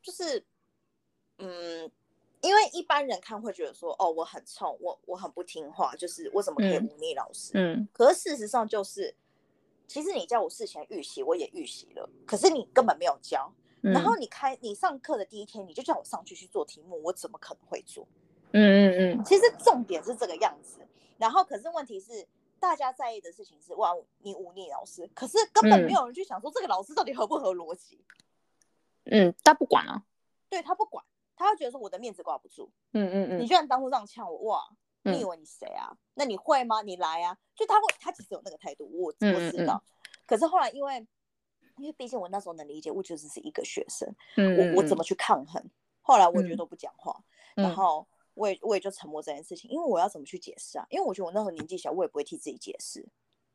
[0.02, 0.46] 就是
[1.38, 1.92] 嗯。
[2.44, 7.52] 因为一般人看会觉得说，哦，我很冲，我我很不听话，就是我怎么可以忤逆老师？
[7.56, 9.16] 嗯，可是事实上就是，
[9.88, 13.52] 其实你叫我事前预习，我也预习了，可是你根本没有教。
[13.82, 18.08] 然后你开你上课的第一天，你就叫我上去去做题目，我怎么可能会做？
[18.52, 19.24] 嗯嗯嗯。
[19.26, 20.80] 其实重点是这个样子。
[21.18, 22.26] 然后可是问题是，
[22.62, 28.00] 大家在意的事情是，哇，你忤逆老师，可是根本没有人去想说这个老师到底合不合逻辑。
[29.06, 30.04] 嗯，他不管啊。
[30.50, 31.04] 对他不管。
[31.44, 34.64] 他会觉得说我的面子挂不住，嗯嗯嗯，你居然当初这样呛我，哇，
[35.04, 35.96] 你以为你谁啊？
[36.14, 36.82] 那你会吗？
[36.82, 37.38] 你来啊！
[37.56, 39.84] 就他会，他其实有那个态度，我我知道。
[40.26, 41.06] 可是后来因为，
[41.78, 45.62] 因为毕竟我那时候能理解，我就只是一个学生，我我怎么去抗衡？
[46.02, 47.24] 后来我觉得都不讲话，
[47.56, 50.86] 然后我也我也就沉默这件事情，因为我要怎么去解释啊？
[50.90, 53.06] 因为我觉得我那时候年纪小，我也不会替自己解释。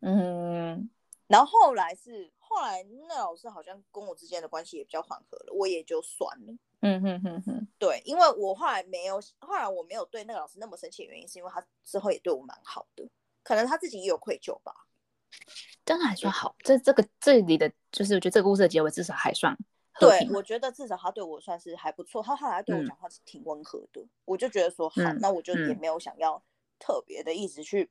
[0.00, 0.88] 嗯，
[1.26, 6.52] 然后后来是后来那老师好像跟我之间的关系也比较缓和了，我也就算了。
[6.80, 13.08] 嗯哼哼哼，对，因为我后来没有，后来我没有对那个老师那么生气的原因，是因为他之后也对我蛮好的，
[13.44, 14.74] 可能他自己也有愧疚吧。
[15.84, 19.56] 真的还算好，这这个这里的就是我觉得这个故事的结尾至少还算。
[20.00, 26.42] 对，我觉得至少他对我算是还不错，他后来对我讲话是挺温和的，我就觉得说好，那我就也没有想要
[26.80, 27.88] 特别的一直去，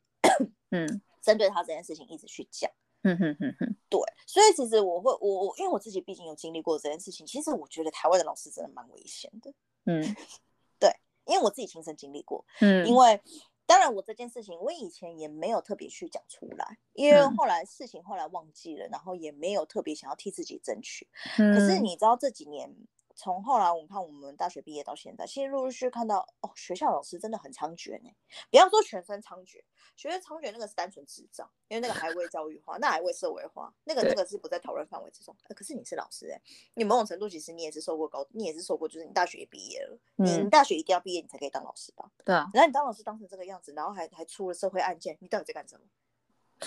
[0.71, 2.69] 嗯，针对他这件事情一直去讲。
[3.03, 9.53] 嗯哼哼哼，对，所以其实我会，我我因为我自己毕竟有经历过这件事情，其实我觉得台湾的老师真的蛮危险的。
[9.86, 10.01] 嗯，
[10.79, 10.89] 对，
[11.25, 12.43] 因为我自己亲身经历过。
[12.60, 13.21] 嗯，因为
[13.65, 21.07] 当然我这件事情我以前也没有特别去讲出来，因为后来事情后来忘记了，然后也没有特别想要替自己争取。
[21.36, 22.75] 可是你知道这几年。
[23.17, 28.12] 从后来我们看，我们大学毕业到现在，其实陆陆续续看到哦，学校老师真的很猖獗呢。
[28.52, 29.60] 不要说全身猖獗，
[29.96, 35.35] 学生猖獗那个是单纯智障，因为那个还未教育化，那还未社会化，那个那个是不在讨论范围之中。
[35.56, 36.39] 可是你是老师哎，
[36.75, 42.12] 你某种程度其实你也是受过高，你也是受过，就是你大学毕业了，你大学一定要毕业你才可以当老师吧？
[42.23, 42.48] 对啊。
[42.54, 45.85] 然后你当老师当成这个样子，然后还还出了社会案件，你到底在干什么？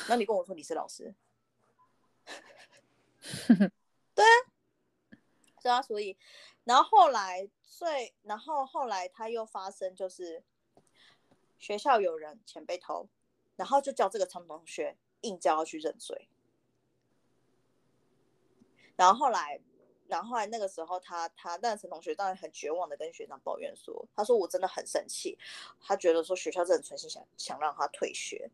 [0.09, 1.15] 那你跟我说你是老师，
[4.17, 4.50] 对啊。
[5.61, 6.17] 是啊，所以，
[6.65, 10.43] 然后后来最，然后后来他又发生，就是
[11.59, 13.09] 学校有人钱被偷，
[13.57, 16.29] 然后就叫这个陈同学硬叫要去认罪。
[18.97, 19.61] 然后后来
[20.09, 25.39] 然后后来那个时候，他他那陈同学当然很绝望的跟学长抱怨说：“他说我真的很生气，
[25.81, 28.51] 他觉得说学校真的存心想想让他退学。”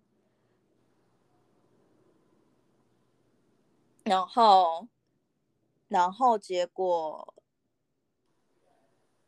[4.05, 4.87] 然后，
[5.89, 7.35] 然后结果。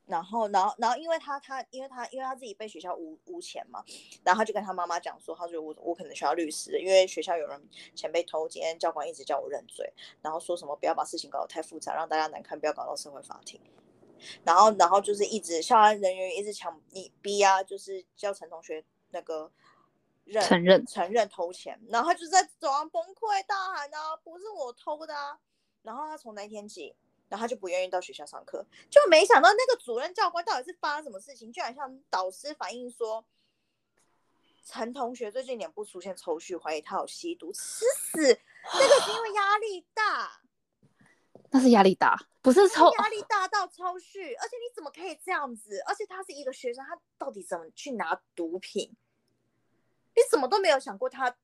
[0.08, 3.84] 然后，然后，然后，因为他，他，因为他，因为他自己被学校污污钱嘛，
[4.24, 9.92] 然后他就跟他妈妈讲说，他说我我可能需要律师，因为学校有人钱被偷，今天教官一直叫我认罪，
[10.22, 13.60] 然后说什么不要把事情搞得太复杂，让大家难堪，不要搞到社会法庭。
[14.44, 19.52] 然后，然后就是一直校安人员一直强你逼啊，就是叫陈同学那个
[20.24, 25.38] 认承认承认偷钱，然后他就在走廊崩溃大喊啊，不是我偷的啊，
[25.82, 26.94] 然后他从那天起。
[27.30, 33.22] 然后他就不愿意到学校上课，就没想到那个主任教官到底是发生什么事情，居然向导师反映说，
[34.64, 38.18] 陈同学最近脸部出现抽搐，怀疑他有吸毒，吃死！
[38.18, 40.40] 那个是因为压力大，
[41.50, 45.78] 那是压力大，不是抽压力大到抽搐，而且你怎么可以这样子？
[45.86, 48.90] 而且他是一个学生，他到底怎么去拿毒品？
[50.16, 51.36] 你怎么都没有想过，他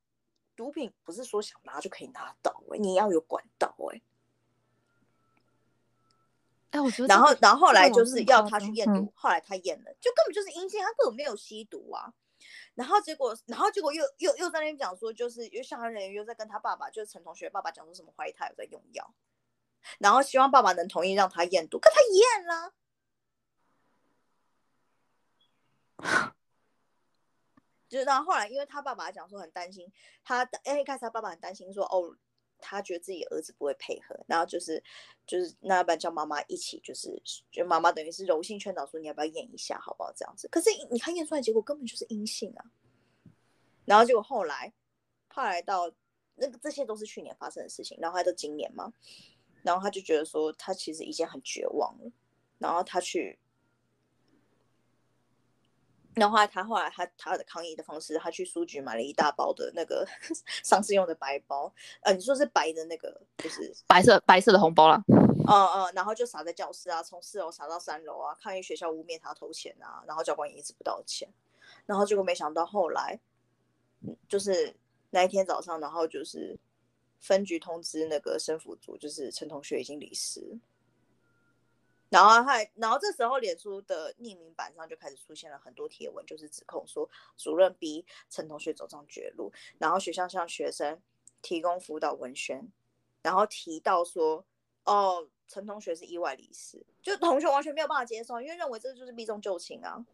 [0.57, 4.01] 毒品不是说想拿就可以拿到哎，你要有管道哎。
[7.07, 12.13] 然后，然后后来就是要他去验毒，后来他验了，就根本就是阴性，他根本没有吸毒啊。
[12.75, 19.15] 然后结果，然后结果又又又在那边讲说，就是因为相关人员又在跟他爸爸，就是陈同学爸爸讲说什么怀疑他有在用药，
[19.99, 22.75] 然后希望爸爸能同意让他验毒，可他验了。
[27.89, 29.93] 就是然后后来，因为他爸爸讲说很担心
[30.25, 32.17] 他，哎，一开始他爸爸很担心说，哦。
[32.65, 34.83] 他觉得自己儿子不会配合，然后就是
[35.27, 37.21] 就是那要不然叫妈妈一起，就是
[37.53, 40.11] 就妈妈等于是柔性劝导说你要不要验一下，好不好？
[40.17, 42.65] 这样子，可是你看验出来结果根本就是阴性啊。
[43.85, 44.73] 然后结果后来
[45.29, 45.93] 后来到
[46.35, 48.93] 那个这些都是去年发生的事情，然后还到今年嘛，
[49.63, 52.11] 然后他就觉得说他其实已经很绝望了，
[52.59, 53.39] 然后他去。
[56.15, 60.07] 然后他后来他他的抗议的方式，他去书局买了一大包的那个
[60.63, 65.03] 上次用的白包，呃，你说是白的那个，就是白色白色的红包啦。
[65.09, 71.29] 嗯嗯，然后就撒在教室啊，从四楼撒到三楼啊，抗议学校污蔑他偷钱啊，然后教官也一直不道歉，
[71.85, 73.21] 然后结果没想到后来，
[74.27, 74.75] 就是
[75.11, 76.59] 那一天早上，然后就是
[77.21, 80.59] 分局通知那个生辅组，就是陈同学已经离世。
[82.15, 91.03] 然后还，然后这时候脸书的匿名版上就开始出现了很多贴文，就是指控说主任逼陈同学走上绝路，然后学校向学生
[91.43, 92.71] 提供辅导文宣，
[93.21, 94.47] 然后提到说，
[94.85, 100.07] 哦，陈同学是意外离世，就同学完全没有办法接受，因为认为这就是避重就轻啊。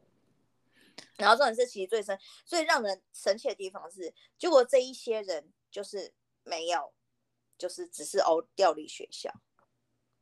[1.18, 6.94] 然后这种是，其实最深、最让人生气的地方是，结果这一些人就是没有，
[7.58, 9.30] 就是只是哦调离学校。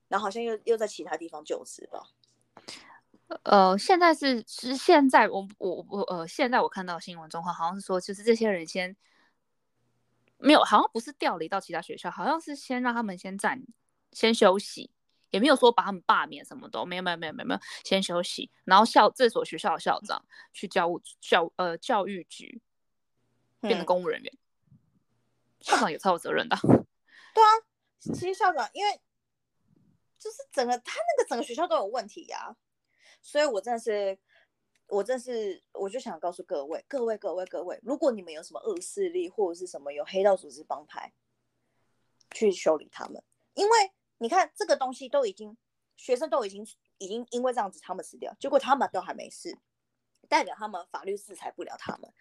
[0.09, 2.09] 然后好像又又在其他地方就职吧。
[3.43, 8.97] 呃，现在是是现在我我我呃，现在我看到新闻状况，好像是说，就是这些人先
[10.39, 13.63] 没有，好像不是调离到其他学校，好像是先让他们先暂
[14.13, 14.91] 先休息，
[15.29, 18.51] 也没有说把他们罢免什么的，没有没有没有没有没有，先休息。
[18.65, 22.63] 然后校这所学校的校长去教务教呃教育局
[23.61, 24.33] 变成公务人员，
[25.61, 26.57] 校长也超有责任的。
[26.65, 27.51] 对啊，
[28.01, 28.99] 其实校长因为。
[30.19, 32.57] 就是整个他那个整个学校都有问题呀，
[33.23, 34.19] 所以我真的是，
[34.89, 41.13] 我真是，我就想告诉各位，各位，各位，各位，如果你们有什么恶势力或者是什么有黑道组织帮派，
[42.33, 43.23] 去修理他们，
[43.55, 45.57] 因为你看这个东西都已经，
[45.97, 46.67] 学生都已经
[46.99, 49.57] 已经因为这样子他们死掉，结果他们都还没事，
[50.29, 52.13] 代表他们法律制裁不了他们，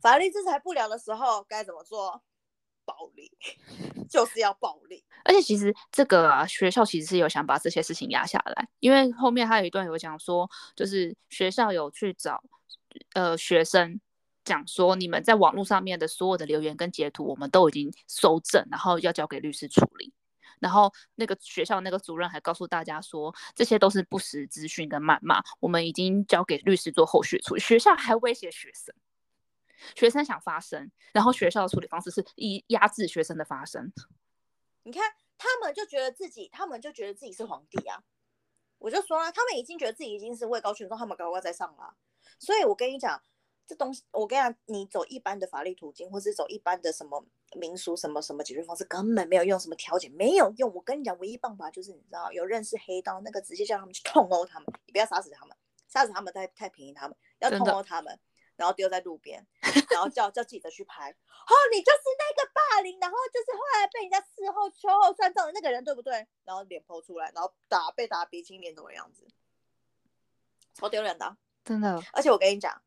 [0.00, 2.22] 法律制裁不了的时候该怎么做？
[2.84, 3.30] 暴力
[4.08, 12.42] 就是要暴力，而且其实这个啊，学校其实是有想把这些事情压下来，因为后面他有一段有讲说，就是学校有去找
[13.14, 14.00] 呃学生
[14.44, 20.12] 讲说，你们在网络上面的所有的留言跟截图，我们都已经收证，然后要交给律师处理。
[20.60, 27.60] 然后那个学校那个主任还告诉大家说，这些都是不实资讯跟谩骂，我们已经交给律师做后续处理。
[27.60, 28.94] 学校还威胁学生。
[29.94, 33.92] 学生想发声，然后学校的处理方式是以压制学生的发声。
[34.84, 35.02] 你看，
[35.38, 38.02] 他们就觉得自己，他们就觉得自己是皇帝啊！
[38.78, 41.94] 我就说啊，他们已经觉得自己已经是位高权重，他们高高在上了。
[42.40, 43.22] 所以我跟你讲，
[43.64, 47.24] 这东西，我跟你讲，你走一般的法律途径，或是走一般的什么
[47.54, 50.72] 民俗什么什么解决方式，根本没有用，什么调解没有用。
[50.74, 55.56] 我跟你讲，唯一办法就是你知道，有认识黑道那个，直接叫他们去痛殴他们，你不要杀死他们，
[55.86, 58.18] 杀死他们太太便宜他们，要痛殴他们。
[58.56, 59.46] 然后丢在路边，
[59.90, 61.10] 然后叫叫记者去拍。
[61.10, 66.26] 哦，你就是那个霸凌，然后就是后来被人家事后秋后算账的那个人，对不对？
[66.44, 69.26] 然后脸剖出来，然后打被打鼻青脸肿的样子，
[70.74, 72.00] 超丢人的，真的。
[72.12, 72.82] 而且我跟你讲，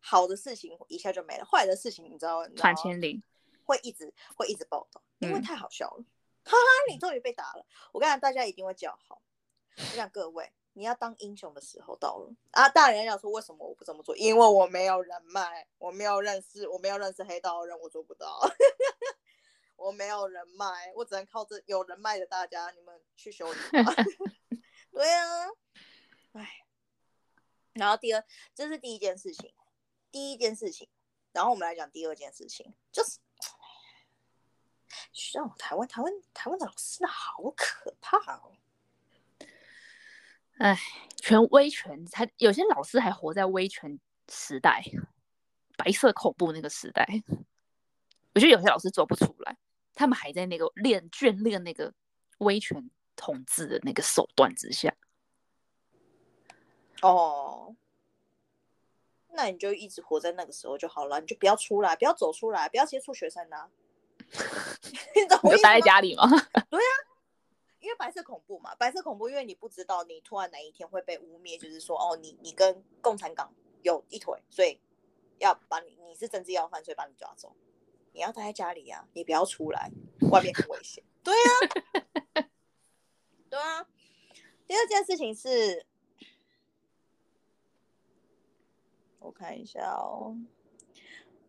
[0.00, 3.22] 好的事情一下就没了，坏的事情你知道传千里，
[3.64, 6.04] 会一直会一直报道，因为太好笑了。
[6.42, 7.64] 哈哈，你终于被打了！
[7.92, 9.20] 我跟你讲，大家一定会叫好。
[9.76, 12.68] 我讲各位，你要当英雄的时候到了啊！
[12.68, 14.16] 大人要说为什么我不这么做？
[14.16, 18.40] 因为我没有人脉，我没有认识，我没有认识黑道的人，我做不到。
[19.76, 23.58] 我没有人脉，我只能靠这有人脉的大家，你们去修理。
[24.92, 25.46] 对啊，
[26.32, 26.66] 哎。
[27.72, 29.54] 然后第二，这是第一件事情，
[30.10, 30.88] 第一件事情。
[31.32, 33.18] 然后我们来讲第二件事情，就是。
[35.12, 38.52] 学校台湾台湾台湾的老师好可怕哦！
[40.60, 40.78] 哎，
[41.16, 43.98] 全威权，他有些老师还活在威权
[44.28, 44.84] 时代，
[45.74, 47.06] 白色恐怖那个时代。
[48.34, 49.56] 我觉得有些老师做不出来，
[49.94, 51.94] 他们还在那个练眷恋那个
[52.38, 54.94] 威权统治的那个手段之下。
[57.00, 57.74] 哦，
[59.32, 63.70] 那你就一直活在那个时候就好了，你就不要出来，不要走出来，不要接触学生啊。
[65.42, 66.28] 你就待在家里吗？
[66.68, 66.86] 对呀，
[67.80, 73.52] 因为白色恐怖嘛，白色恐怖，因为你不知道你突然哪一天会被污蔑，就是说哦，你你跟共产党
[73.82, 74.78] 有一腿，所以
[75.38, 77.56] 要把你你是政治要犯，所以把你抓走。
[78.12, 79.90] 你要待在家里呀，你不要出来，
[80.30, 81.02] 外面很危险。
[81.22, 82.44] 对呀，
[83.48, 83.86] 对啊。
[84.66, 85.86] 第二件事情是，
[89.18, 90.36] 我看一下哦。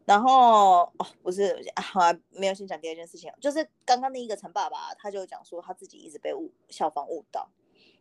[0.05, 7.49] 然后哦，不是，好，没有先讲第二件事情，就是刚刚那一个陈爸爸，他就讲说他自己一直被误校方误导，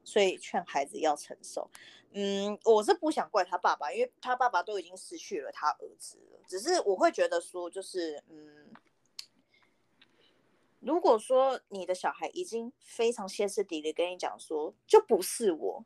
[0.02, 1.70] 所以劝孩子要承受。
[2.12, 6.40] 嗯，我是不想怪他爸爸，因为他爸爸都已经失去了他儿子了。
[6.48, 8.72] 只是我会觉得说，就是嗯，
[10.80, 15.84] 如果说你的小孩已经非常歇斯底里跟你讲说就不是我，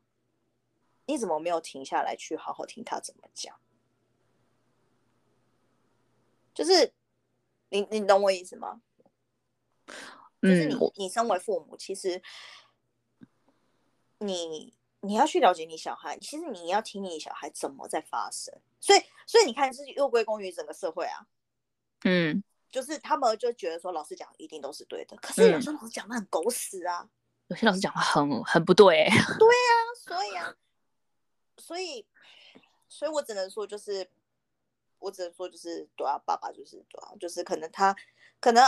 [1.05, 3.59] 你怎么没有停下来去好好听他怎么讲？
[6.55, 6.93] 就是
[7.69, 8.81] 你，你懂我意思吗？
[10.41, 12.21] 就是你，你身为父母，其实
[14.19, 18.57] 你你要去了解你小孩，其实你要听你小孩怎么在发生。
[18.79, 21.27] 所以，所以你看，是又归功于整个社会啊。
[22.05, 27.09] 嗯，就是他们就觉得说，老师讲一定都是对的，可是有时候老师讲的很狗屎啊。
[27.47, 29.09] 有些老师讲的很很不对。
[29.09, 30.55] 对啊，所以啊，
[31.57, 32.07] 所以，
[32.87, 34.09] 所以我只能说，就是。
[35.05, 37.95] 我只能说，就是对啊，爸爸就是对啊，就是可能他，
[38.39, 38.67] 可能，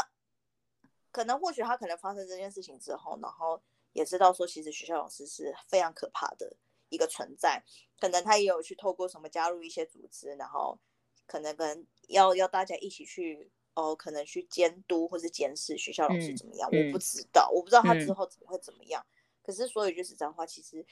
[1.12, 3.60] 可能或许他可能发生这件事情之后，然后
[3.94, 6.56] 也知道说，其实学校老师是非常可怕的
[6.90, 7.64] 一个存在。
[8.00, 10.78] 可能他也有去透过什么加入一些组织，然后
[11.26, 16.70] 可能跟要要大家一起去哦，可能去监督或是监视学校老师怎么样。
[16.72, 19.04] 我不知道，我不知道他之后怎么会怎么样。
[19.42, 20.86] 可是说一句实在话，其实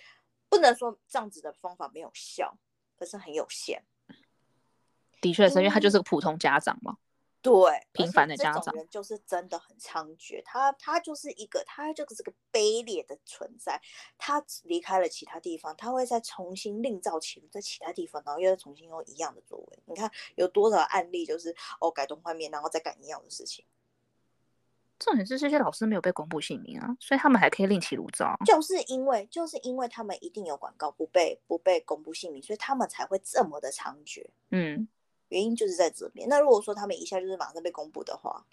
[0.49, 2.57] 不能说这样子的方法没有效，
[2.97, 3.83] 可是很有限。
[5.25, 6.97] 的确是因为他就是个普通家长嘛，
[7.41, 7.51] 对，
[7.93, 10.39] 平凡的家长就是真的很猖獗。
[10.45, 13.81] 他他就是一个，他就是个卑劣的存在。
[14.19, 19.79] 他离开了其他地方，他会再重新另造起在其他地方，然后又再重新用一样的作为。
[19.85, 23.65] 你看有多少案例，就是哦改动画面，然后再干一样的事情。
[24.97, 28.35] 重点是这些老师没有被公布姓名啊，所以他们还可以另起炉灶。
[28.45, 34.25] 就是因为就是因为他们一定有广告不被不被公布姓名，所以他们才会这么的猖獗。
[34.51, 34.87] 嗯。
[35.29, 36.27] 原因就是在这边。
[36.29, 38.45] 那如果说他们一下就是马上被公布的话，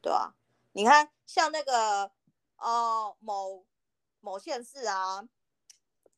[0.00, 0.34] 对啊？
[0.72, 2.10] 你看，像那个
[2.56, 3.64] 哦，某
[4.20, 5.28] 某县市啊，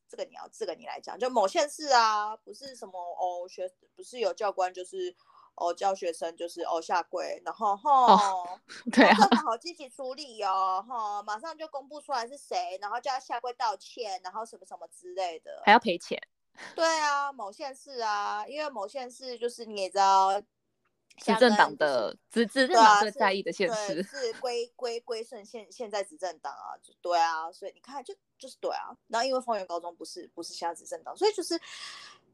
[0.07, 5.15] 这个你要这个你来讲，就某县市啊，不是什么哦学，不是有教官就是
[5.55, 8.59] 哦教学生就是哦下跪，然后哦，
[8.91, 16.21] 对啊，好积极处理哦，哈，马上就公布出来是谁，然后叫他下跪道歉，然后什么什么之类的，还要赔钱。
[16.75, 20.39] 对啊，某县市啊，因为某县市就是你也知道，
[21.17, 31.59] 执政党的执执政党最在意的县市是归归归顺现现在执政党啊，就对啊，所以你看就就是对啊，然后因为丰原高中不是不是现在执政党，所以就是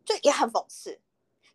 [0.05, 0.99] 就也很讽刺。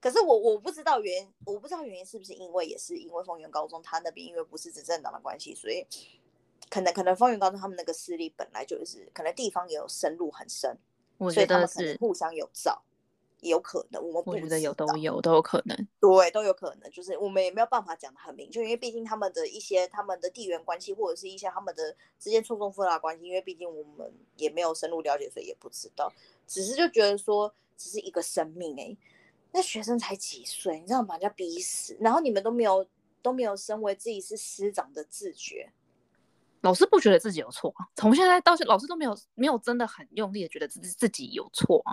[0.01, 5.87] 可是我我不知道原因，我不知道原因是不是因为也是因为丰原高中他那边因为不是执政党的关系，所以
[6.69, 10.79] 可能可能丰原高中他们那个势力本来就是可能地方也有深入很深。
[11.19, 12.83] 我觉得是互相有造，
[13.41, 14.03] 有可能。
[14.03, 16.91] 我们我觉得有都有都有可能，对，都有可能。
[16.91, 26.13] 就是我们也没有办法讲的很明确，因为毕竟他们的一些他们的地缘关系，或者是一些他们的之间错综复杂关系，因为毕竟我们也没有深入了解，所以也不知道。
[26.47, 28.97] 只是就觉得说，只是一个生命哎，
[29.53, 32.87] 那学生才几岁，你知道把人家逼死，然后你们都没有
[33.23, 35.71] 都没有身为自己是师长的自觉。
[36.65, 37.85] 老师不觉得自己有错啊？
[37.95, 41.93] 从现在到现，老师都没有没有真的很用力的觉得自自己有错啊。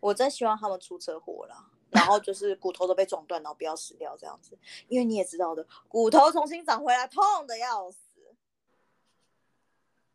[0.00, 4.58] 我真希望他们出车祸了，然后就是骨头都被撞断，然后不要死掉这样子。
[4.88, 8.36] 因为你也知道的，骨头重新长回来痛的要死，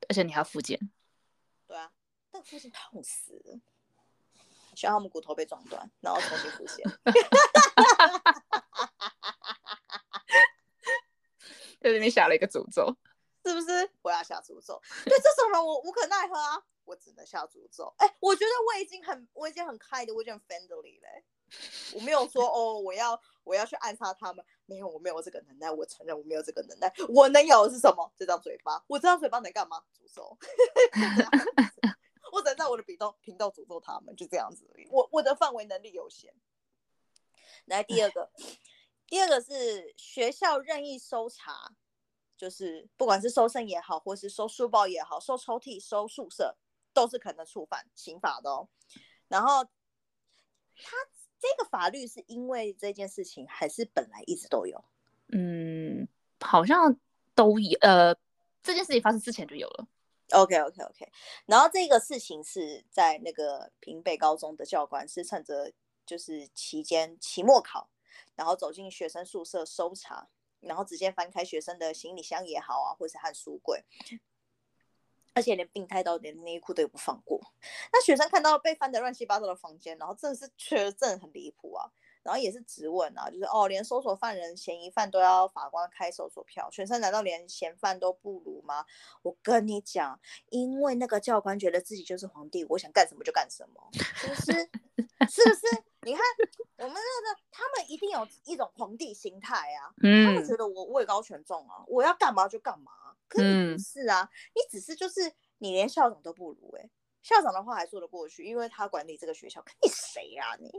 [0.07, 0.79] 而且你还要复健。
[1.65, 1.91] 对啊，
[2.33, 3.59] 那个复健痛死了。
[4.75, 6.85] 希望他们骨头被撞断，然后重新复健。
[11.81, 12.95] 在这边下了一个诅咒。
[13.47, 14.81] 是不是我要下诅咒？
[15.05, 17.93] 对这种人我无可奈何啊，我只能下诅咒。
[17.97, 21.23] 哎，我觉得我已经很我已经很开的，我已经很 friendly 嘞。
[21.93, 25.71] 我没有说 哦，我要我要去暗杀他们，没有，我没有这个能耐。
[25.71, 26.93] 我承认我没有这个能耐。
[27.07, 28.11] 我能有的是什么？
[28.17, 28.83] 这张嘴巴。
[28.87, 29.81] 我这张嘴巴能干嘛？
[29.95, 30.37] 诅咒。
[32.33, 34.87] 我只能在我的频道频道诅咒他们，就这样子而已。
[34.91, 36.33] 我我的范围能力有限。
[37.65, 38.29] 来第二个，
[39.07, 41.71] 第二个是学校任意搜查。
[42.37, 46.55] 就是不管是收身也好，或是收书包也好，收抽屉、收宿舍，
[46.93, 48.69] 都是可能触犯刑法的哦。
[49.27, 50.95] 然后，他
[51.39, 54.85] 这个法律是因为这件事情，还是本来一直都有？
[55.29, 56.07] 嗯，
[56.39, 56.95] 好像
[57.33, 57.77] 都有。
[57.81, 58.15] 呃，
[58.61, 59.87] 这件事情发生之前就有了。
[60.31, 61.11] OK，OK，OK。
[61.45, 65.71] 然后这个事情是在那个平北高中的教官是趁着
[66.05, 67.89] 就是期间期末考，
[68.35, 70.29] 然后走进学生宿舍搜查。
[70.67, 73.83] 然后直接翻开学生的行李箱也好啊，或是和书柜，
[75.33, 77.39] 而且连病态到连内裤都不放过。
[77.91, 81.89] 那学生看到被翻得乱七八糟的房间，然后真的是确实真的很离谱啊。
[82.23, 88.85] 然后也是质问啊，就是哦，连搜索犯人、嫌疑犯都要法官开搜索票，学生难道连嫌犯都不如吗？
[89.21, 94.51] 我跟你讲，因为那个教官觉得自己就是皇帝，我想干什么就干什么， 是不是？
[95.29, 95.83] 是不是？
[96.07, 96.21] 你看
[96.77, 102.93] 我们那个，他们一定有一种皇帝心态啊，他们觉得我位高权重啊，我要干嘛就干嘛。
[103.27, 106.89] 可是不是啊，你只是就是你连校长都不如哎，
[107.21, 110.71] 校长的话还说得过去，因为他管理这个学校，你谁呀你？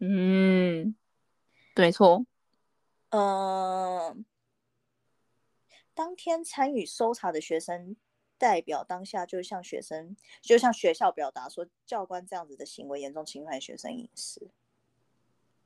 [0.00, 0.96] 嗯，
[1.76, 2.26] 没错。
[3.10, 4.24] 嗯，
[5.94, 7.94] 当天参与搜查的学生
[8.38, 14.50] 代表当下就向学生，就向学校表达说，教官这样子的行为严重侵犯学生隐私。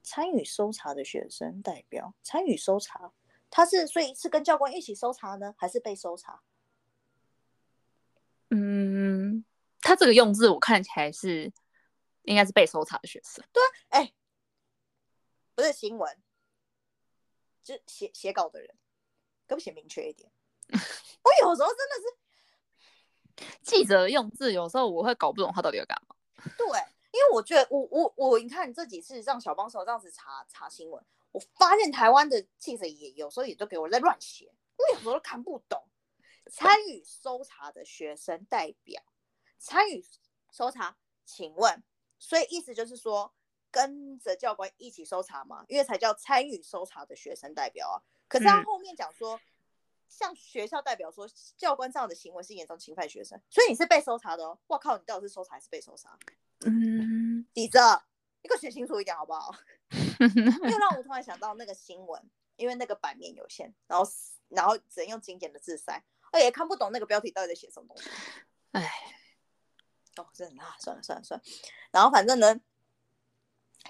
[0.02, 3.12] 参与搜查的学生代表参与搜查，
[3.48, 6.42] 他是所以是跟教官一起搜查呢，还是被搜查？
[8.50, 9.44] 嗯，
[9.80, 11.52] 他这个用字我看起来是
[12.22, 13.44] 应该是被搜查的学生。
[13.52, 14.12] 对，哎。
[15.54, 16.16] 不是新闻，
[17.62, 18.74] 就写写稿的人，
[19.46, 20.32] 可不写明确一点。
[20.72, 22.16] 我有时候真的是
[23.62, 26.14] 记者用字，有时候我会搞不懂他到底要干嘛。
[26.56, 26.66] 对，
[27.12, 35.82] 因为我觉得我我我，你看这几次让小帮手这样子查查新闻，我发现台湾的记者也有时候也都给我在乱写，我有时候都看不懂。
[36.50, 39.02] 参与搜查的学生代表
[39.58, 40.04] 参与
[40.50, 41.82] 搜查，请问，
[42.18, 43.32] 所以意思就是说。
[43.74, 47.96] 跟着教官一起搜查嘛，因为才叫参与搜查的学生代表啊。
[48.28, 49.40] 可是他后面讲说，
[50.12, 54.58] 像学校代表说，教官这样的行为是严重侵犯学生，所以你是被搜查的哦。
[54.66, 56.18] 我靠，你到底是搜查还是被搜查？
[56.66, 57.80] 嗯，记者，
[58.42, 59.54] 你给我写清楚一点好不好？
[60.20, 64.06] 又让我突然想到那个新闻，因为那个版面有限，然后
[64.48, 68.10] 然后只能用经典的字塞，而且看不懂那个标题到底在写什么东西。
[68.72, 68.90] 哎，
[70.16, 71.44] 哦，真的啊，算了算了算了，
[71.90, 72.60] 然后反正呢。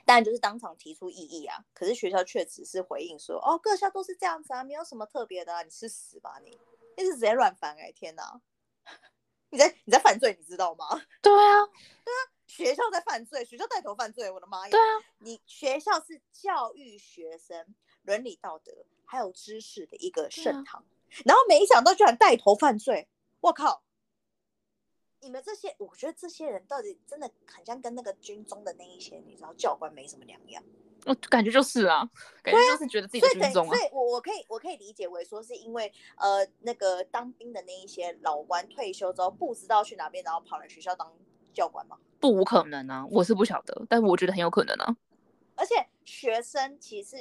[0.04, 6.58] 但就是当场提出异议啊，可是学校却只是回应说：“哦，各校都是这样子啊，没有什么特别的啊，你去死吧你！”
[6.96, 8.40] 你是直接乱翻哎，天哪！
[9.50, 10.88] 你在你在犯罪，你知道吗？
[11.20, 11.66] 对啊，
[12.04, 14.70] 对啊，学校在犯罪，学校带头犯罪，我的妈呀！
[14.70, 18.72] 对啊，你学校是教育学生伦理道德
[19.04, 20.84] 还有知识的一个圣堂，
[21.24, 23.08] 然后没想到居然带头犯罪，
[23.40, 23.82] 我靠！
[25.22, 30.62] 你们这些，我觉得这些人到底真的很像跟那个军中的那一些，你知道教官没什么两样。
[31.04, 32.08] 我感觉就是啊，
[32.42, 33.74] 感觉就是觉得自己军中啊。
[33.74, 41.12] 所以，我我可以我可以理解为说，是因为呃，那个当兵的那一些老官退休之后，不知道去哪边，然后跑来学校当
[41.52, 41.98] 教官吗？
[42.20, 44.96] 不无可能啊，我是不晓得，但我觉得很有可能啊。
[45.54, 47.16] 而且学生其实。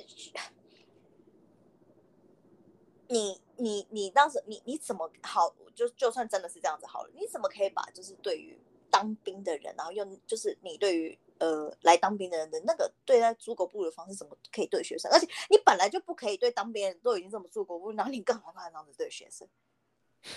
[3.11, 8.57] 你你你当时你你怎么好就就算真的是这样子好了，你怎么可以把就是对于
[8.89, 15.11] 当兵的人，然后用就是你对于呃来当兵的人的那个对待猪狗不如的方式，怎么可以对学生？
[15.11, 19.47] 而且你本来就不可以对当兵人都已经这么猪狗不如，然后你更何况这样子对学生？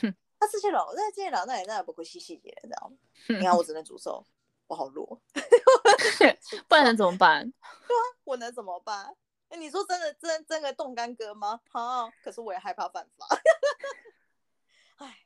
[0.01, 2.97] 哼那这些老那这些老那也那也不会细细节，知道吗？
[3.29, 4.25] 你看我只能诅咒，
[4.67, 5.21] 我好弱，
[6.67, 7.49] 不然能怎么办？
[7.87, 9.17] 对啊，我能怎么办？
[9.55, 11.61] 哎，你说真的真真的动干戈吗？
[11.71, 13.25] 好，可是我也害怕犯法。
[14.99, 15.17] 哎，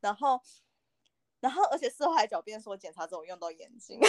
[0.00, 0.40] 然后，
[1.40, 4.00] 然后，而且事后还狡辩说检查之后用到眼睛。
[4.00, 4.08] 这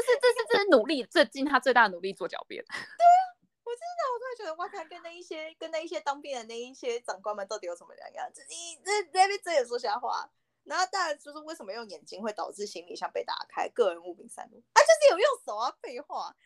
[0.00, 2.64] 是这是这是努力，最近他最大的努力做狡辩。
[2.64, 3.18] 对啊，
[3.64, 8.30] 我真的我突然觉得，哇，他跟那一些跟那一些当兵的那一些长官们到底有什么两样？
[8.32, 10.30] 这你这这边这也说瞎话。
[10.62, 14.60] 然后当然就是为什么用眼睛会导致行李箱被打开，个人物品散落？
[14.72, 16.36] 啊就是有用手啊，废话。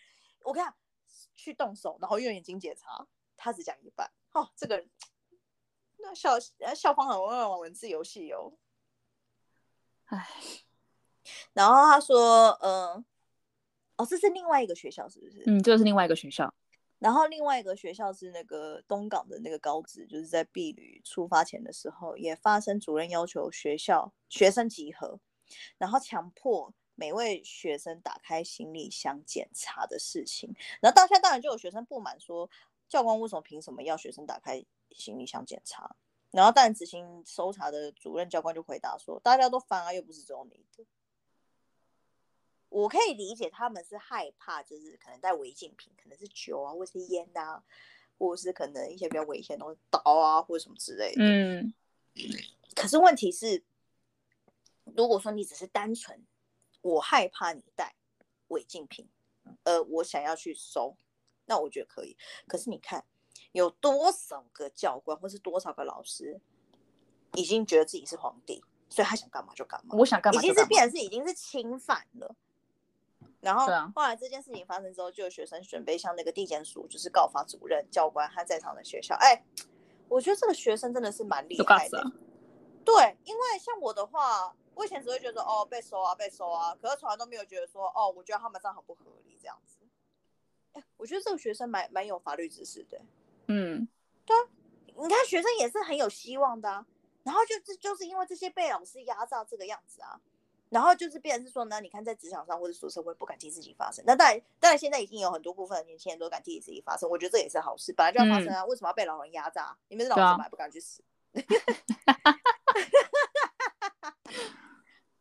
[0.42, 0.74] 我看
[1.34, 3.06] 去动手，然后用眼睛检查，
[3.36, 4.10] 他只讲一半。
[4.32, 4.84] 哦，这个
[5.98, 6.38] 那校
[6.74, 8.52] 校方很会玩文字游戏哦。
[10.06, 10.28] 唉，
[11.52, 13.04] 然后他说，嗯。
[13.96, 15.42] 哦，这是另外一个学校，是不是？
[15.44, 16.54] 嗯，这是另外一个学校。
[17.00, 25.20] 然后另外一个学校是那个东港的那个高职，就是在避旅出发前的时候，也发生主任要求学校学生集合，
[25.76, 30.54] 然后强迫每位学生打开行李箱检查的事情。
[30.82, 32.50] 然后当下当然就有学生不满，说
[32.90, 35.96] 教官为什么凭什么要学生打开行李箱检查？
[36.30, 40.84] 然后当然执行搜查的主任教官就回答说，大家都翻啊，又不是只有你的。
[42.68, 47.64] 我可以理解他们是害怕，就是可能带违禁品，可能是酒啊，或是烟啊，
[48.18, 51.22] 或者是可能一些比较危险的东西，刀啊，或者什么之类的。
[51.24, 51.72] 嗯。
[52.74, 53.64] 可是问题是，
[54.84, 56.26] 如果说你只是单纯
[56.82, 57.94] 我害怕你带
[58.48, 59.08] 违禁品，
[59.64, 60.96] 呃，我想要去收，
[61.46, 62.16] 那我觉得可以。
[62.46, 63.04] 可是你看，
[63.52, 66.40] 有多少个教官或是多少个老师
[67.34, 69.96] 已经觉得自己是皇帝，所以他想干嘛就干嘛。
[69.98, 72.34] 我想干嘛已经是变成是已经是侵犯了。
[73.40, 79.14] 然后后来这件事情发生之后，就有学生准备向那个地检署，就是告发主任、教官和在场的学校。
[79.14, 79.42] 哎，
[80.08, 82.02] 我觉得这个学生真的是蛮厉害的。
[82.84, 89.76] 对，因为像我的话，我以前只会觉得哦被收啊被收啊，可是从来都没有觉得说哦，我觉得他们这样很不合理这样子。
[90.72, 92.98] 哎，我觉得这个学生蛮蛮有法律知识的。
[93.48, 93.86] 嗯，
[94.24, 94.48] 对啊，
[94.96, 96.86] 你看学生也是很有希望的啊。
[97.24, 100.18] 然后就是就是因为这些被老师压榨这个样子啊。
[100.70, 109.76] 然后就是变成是说呢，你看在职场上或者出社会不敢替自己发声，那当然，当然现在已经有很多部分的年轻人都敢替自己发声，我觉得这也是好事，本来就要发生啊，为什么要被老人压榨？
[109.88, 111.02] 你们是老师嘛，不敢去死。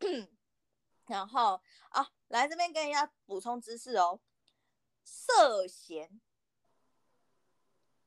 [1.07, 4.19] 然后啊，来这边跟人家补充知识哦，
[5.03, 6.21] 涉嫌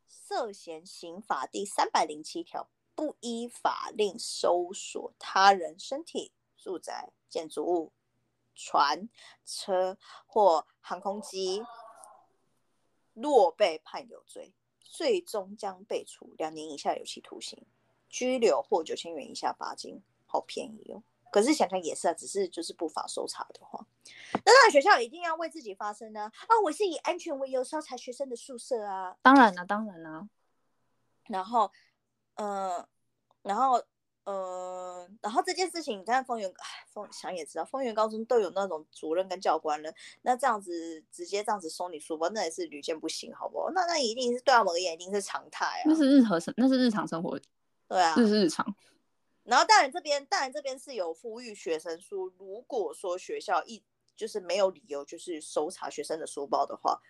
[0.09, 6.33] 涉嫌刑法第三百零七条，不依法令搜索他人身体。
[6.57, 7.93] 住宅、建筑物、
[8.55, 9.09] 船、
[9.45, 11.67] 车或航空机，
[13.15, 17.67] 若被判有罪，最终将被处两年以下有期徒刑、
[18.09, 20.05] 拘留或九千元以下罚金。
[20.25, 21.03] 好便宜哦！
[21.33, 23.85] 可是想想也是啊，只是就是不法搜查的话，
[24.33, 26.31] 那当然学校一定要为自己发声呢。
[26.47, 29.17] 啊，我是以安全为由搜查学生的宿舍啊。
[29.23, 30.29] 当然了，当然了。
[31.27, 31.73] 然后，
[32.35, 32.87] 嗯，
[33.43, 33.83] 然后。
[34.25, 36.49] 呃，然后这件事情，你看丰原，
[36.87, 43.73] 丰想也知道，丰原高中都有那种主任跟教官了，那这样子直接这样子收你书包，那也是屡见不鲜，好不好？
[43.73, 45.83] 那那一定是对他们而言，一定是常态啊。
[45.87, 47.37] 那是日和生，那是日常生活。
[47.89, 48.65] 对啊，这是日常。
[49.45, 53.83] 然后大人这边，大人这边是有呼吁学生说，如果说学校一
[54.15, 57.01] 就是没有理由就是搜查学生的书包的话，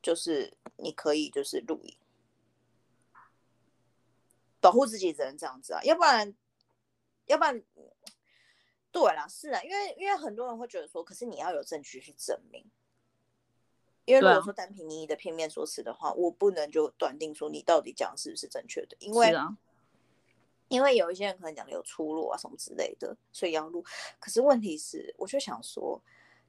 [0.00, 1.96] 就是你可以就是录影。
[4.60, 6.34] 保护自己只能这样子啊，要不然，
[7.26, 7.62] 要不然，
[8.90, 12.64] 对啦，是啊，因为因为很多人会觉得说，可是你要有证据去证明，
[14.06, 19.32] 因为如果说单凭你的片面说辞的话，我不能就断定说你到底讲是不是正确的，因为
[20.68, 23.84] 因为有一些人可能讲的有出入啊什么之类的，所以要录。
[24.18, 26.00] 可是问题是，我就想说，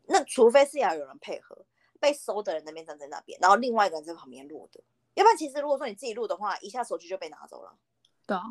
[0.07, 1.65] 那除非是要有人配合，
[1.99, 4.81] 被搜的人那边站在那边，然后另外一个人在旁边录的，
[5.13, 7.77] 要不然其实如果说你自己录的话，一下手机就被拿走了。
[8.25, 8.43] 对啊，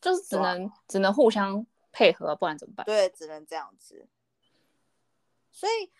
[0.00, 2.84] 就是只能只能互相配合，不然怎么办？
[2.84, 4.06] 对，只能这样子。
[5.50, 5.90] 所以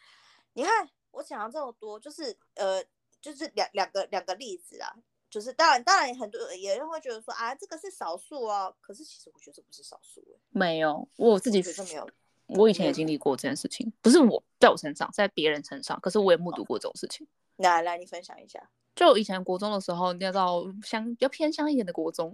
[0.52, 2.84] 你看，我讲了这么多，就是呃，
[3.20, 4.94] 就是两两个两个例子啊，
[5.34, 10.38] 就是当然当然很多有人会觉得说啊，这个是少数哦，可是其实我觉得这不是少数哎。
[10.50, 12.08] 没有，我自己觉得没有。
[12.46, 17.26] 我以前也经历过这件事情，不是我在我身上，在别人身上，可是我也目睹过这种事情。
[17.56, 18.70] 来来，你分享一下。
[18.94, 22.32] 就以前国中的时候，你知道乡比较偏乡一点的国中，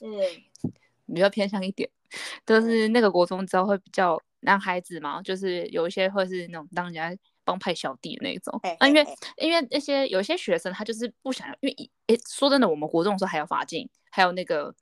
[0.00, 0.72] 嗯，
[1.12, 1.90] 比较偏向一点，
[2.46, 8.60] 就是那个国中，之后会比较男孩子嘛，就是有一些会是那种当人家帮派小弟的那种。
[8.78, 14.74] 啊，因为因为那些有些学生他就是不想要，因为诶说真的，我们国中的时候还有法禁，还有那个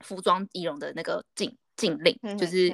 [0.00, 2.68] 服装仪容的那个禁禁令，就是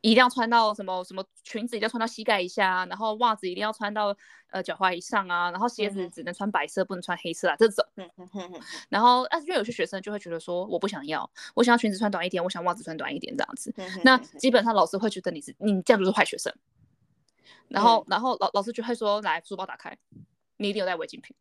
[0.00, 4.14] 一定要穿到什么什么裙子一定要穿到膝盖以下，然后袜子一定要穿到
[4.50, 7.82] 呃脚踝以上啊，然后鞋子只能穿白色，不能穿黑色啊，这种。
[8.90, 13.74] 然后，但是因为有些学生就会觉得说，我不想要，我想要裙子穿短一点，我想袜子穿短一点这样子。
[14.02, 16.52] 那基本上老师会觉得你是你这样就是坏学生。
[17.68, 19.96] 然后，然后老老师就会说，来书包打开，
[20.56, 21.34] 你一定有带违禁品。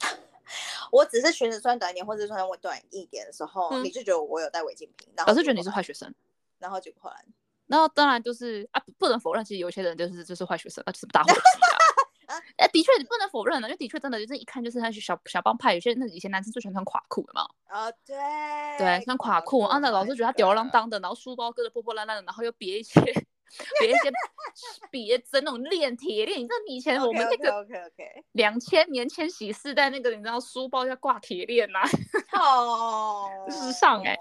[0.90, 5.08] 我只是裙子穿短一点，或者穿短一点的时候，你就觉得我有带违禁品。
[5.16, 6.12] 老师觉得你是坏学生，
[6.58, 7.24] 然后就后来。
[7.66, 11.32] 然后当然就是啊，不能否认，其实有些人就是就是坏学生，啊，就是大伙
[12.26, 12.36] 啊。
[12.56, 17.48] 哎，的确你不能否认的，因为的确真的就是一看就是那些小小帮派，有些那以前男生最喜欢穿垮裤的嘛。
[17.68, 18.14] 啊，对。
[18.78, 23.00] 对，穿垮裤，啊，那老师觉得他吊儿郎当的，然后书包搁的破破烂烂的，然后又别一些
[23.80, 24.12] 别一些
[24.90, 27.66] 别针那种链铁链，你知道以前我们那个
[28.32, 31.80] 两千年千禧世代那个，你知道书包要挂铁链呐。
[32.28, 34.18] 好时尚哎，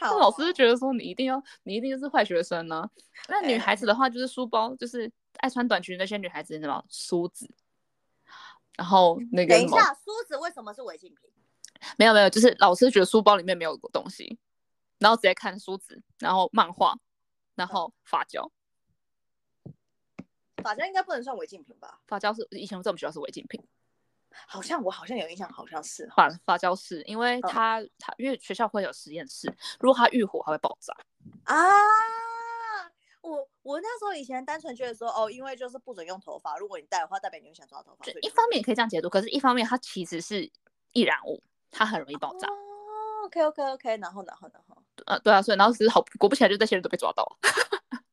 [0.00, 2.88] 那老师就觉得说你一定要，你一定就是坏学生呢。
[3.28, 7.50] 那女孩子的话就是书包，就是爱穿短裙那些女孩子什么梳子，
[8.76, 11.30] 然后那个等一下，梳子为什么是违禁品？
[11.96, 14.38] 没有没有，就是老师觉得书包里面没有东西，
[14.98, 16.96] 然后直接看梳子，然后漫画，
[17.54, 18.50] 然后发胶。
[20.62, 22.00] 发胶应该不能算违禁品吧？
[22.06, 23.62] 发胶是以前在我们学校是违禁品。
[24.48, 30.92] 好像我好像有印象，好像是发发胶是，因为它它因为学校会有实验室，如果它遇火，它会爆炸
[31.44, 31.64] 啊。
[33.20, 38.04] 我我那时候以前单纯觉得说，哦，因为就是不准用头发，如果你戴的话，代表你会想抓头发。
[38.20, 40.50] 一方面可以这样解读，可是一方面它其实是
[40.92, 41.40] 易燃物，
[41.70, 42.48] 它很容易爆炸。
[42.48, 47.38] 哦，OK OK OK，然后然后然后，呃，对啊，所以然后只是好果不其然，就这些人都被抓到了。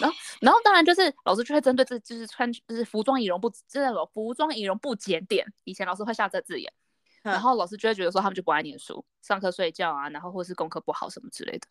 [0.00, 5.46] 然后，然后当然就是老师就会针对这，就是穿就是服装仪容不，就是那种服装仪容不检点。
[5.64, 6.72] 以前老师会下这字眼，
[7.22, 11.66] 然后老师就会觉得说他们就不爱念书，上课睡觉啊，然后或是功课不好什么之类的。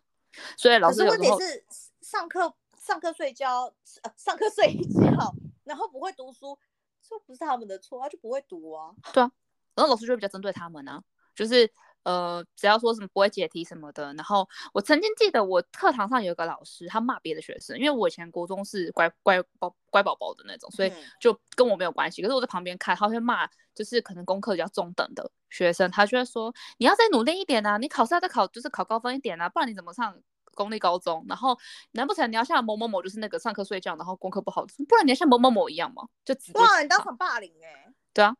[0.57, 1.65] 所以老师问题是
[2.01, 6.57] 上课上课睡觉，呃，上课睡觉，然后不会读书，
[7.01, 8.91] 这不是他们的错，他就不会读啊。
[9.13, 9.31] 对啊，
[9.75, 11.03] 然后老师就会比较针对他们呢，
[11.35, 11.71] 就是。
[12.03, 22.21] 呃，只要说什么不会解题什么的，然后我曾经记得我课堂上有一个老师，他骂别的学生，因为我以前国中是乖乖宝乖宝宝的那种，所以就跟我没有关系。
[22.21, 23.45] 可是我在旁边看，他会骂，
[23.75, 30.17] 就是可能功课比较中等的学生，他就会说你要再努力一点啊，你考试要再考，就是考高分一点啊，不然你怎么上
[30.55, 31.25] 公立高中？
[31.27, 31.57] 然后
[31.91, 36.07] 难不成你要像某某某，就是那个上课睡觉，然后功课不好，不然你要像某某某一样吗？
[36.23, 37.93] 就哇，你当场霸凌哎？
[38.13, 38.33] 对啊，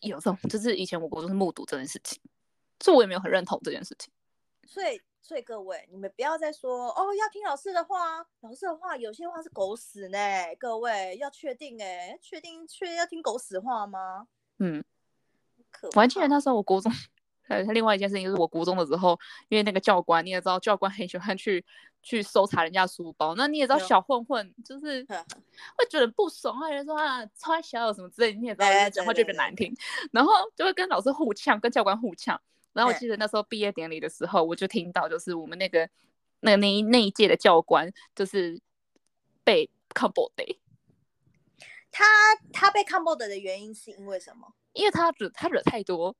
[0.00, 2.18] 有这种，就是以前我国中是目睹这件事情。
[2.80, 4.10] 这我也没有很认同这件事情，
[4.66, 10.18] 所以所以各位，你们不要再说哦，要听老师的话，老师的话有些话是狗屎呢。
[10.58, 14.26] 各位要确定哎，确定确要听狗屎话吗？
[14.58, 14.82] 嗯，
[15.94, 16.90] 我还记得那时候我国中，
[17.46, 19.16] 还有，另外一件事情就是我国中的时候，
[19.48, 21.64] 因为那个教官你也知道，教官很喜欢去
[22.02, 25.04] 去搜查人家书包，那你也知道小混混就是
[25.76, 29.72] 会觉得不爽，或者说啊穿小有什么之类，你也知道讲话就比较难听，
[30.12, 32.40] 然后就会跟老师互呛，跟教官互呛。
[32.72, 35.88] 然后我记得那时候毕业典礼的时候，我就听到就是我们那个
[36.40, 38.60] 那个那一那一届的教官就是
[39.44, 40.58] 被 combo day。
[41.90, 42.04] 他
[42.52, 44.54] 他被 c o m b o 的原因是因为什么？
[44.72, 46.14] 因为他惹他惹太多。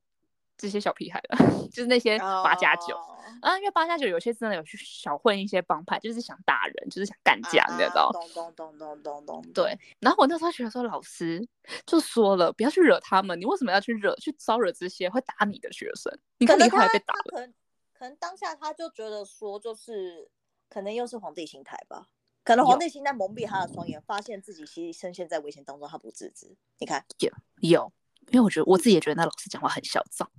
[0.61, 1.37] 这些小屁孩了，
[1.73, 2.95] 就是那些八加九
[3.41, 9.41] 啊，因为八加九有些真的有去小混一些帮派，就是想打人，就是想干架，你知道咚咚咚咚咚咚。
[9.55, 11.43] 对，然后我那时候觉得说，老师
[11.87, 16.15] 就说了，不要去惹他们，你为什么要去惹、去招惹这些会打你的学生？
[16.37, 17.31] 你看你后来被打了。
[17.31, 17.53] 可能
[17.97, 20.29] 可能当下他就觉得说，就是
[20.69, 22.05] 可能又是皇帝心态吧，
[22.43, 26.55] 可能皇帝心态蒙蔽他的双眼，发现自己其实深陷在危险当中，他不自知。
[26.77, 27.31] 你看，有
[27.61, 27.91] 有，
[28.27, 30.29] 因为我觉得我自己也觉得那老师讲话很嚣张。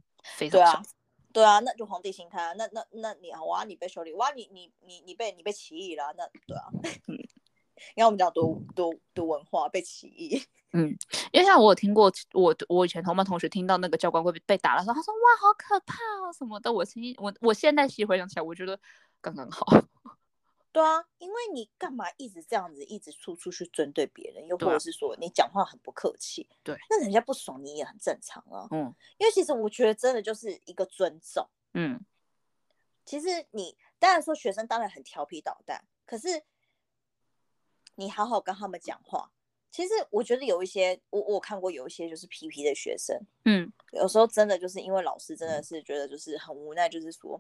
[0.51, 0.83] 对啊，
[1.33, 6.69] 对啊，那就皇帝心态啊，那那那你哇，你被修理哇，你你你你被你被起义了，那对啊，
[7.09, 7.17] 嗯，
[7.95, 10.43] 因为我们讲读读读文化被起义，
[10.73, 10.97] 嗯，
[11.33, 18.79] 因为像我有听过，我我以前同班同学听到那个教官会被打的时候，他说哇好可怕哦什么的，我现我我现在细回想起来，我觉得
[19.21, 19.67] 刚刚好。
[20.73, 28.67] 对啊，因为你干嘛一直这样子，一直处处去针对别人，又或者是说你讲话很不客气，对，那人家不爽你也很正常啊。
[28.71, 31.47] 嗯，因为其实我觉得真的就是一个尊重。
[31.75, 32.01] 嗯，
[33.05, 36.43] 其实你当然说学生当然很调皮捣蛋，可是
[37.97, 39.31] 你好好跟他们讲话。
[39.71, 47.39] 其实我觉得有一些，我我看过有一些就是皮皮的学生，嗯，有时候真的就是因为老师真的是觉得就是很无奈，就是说。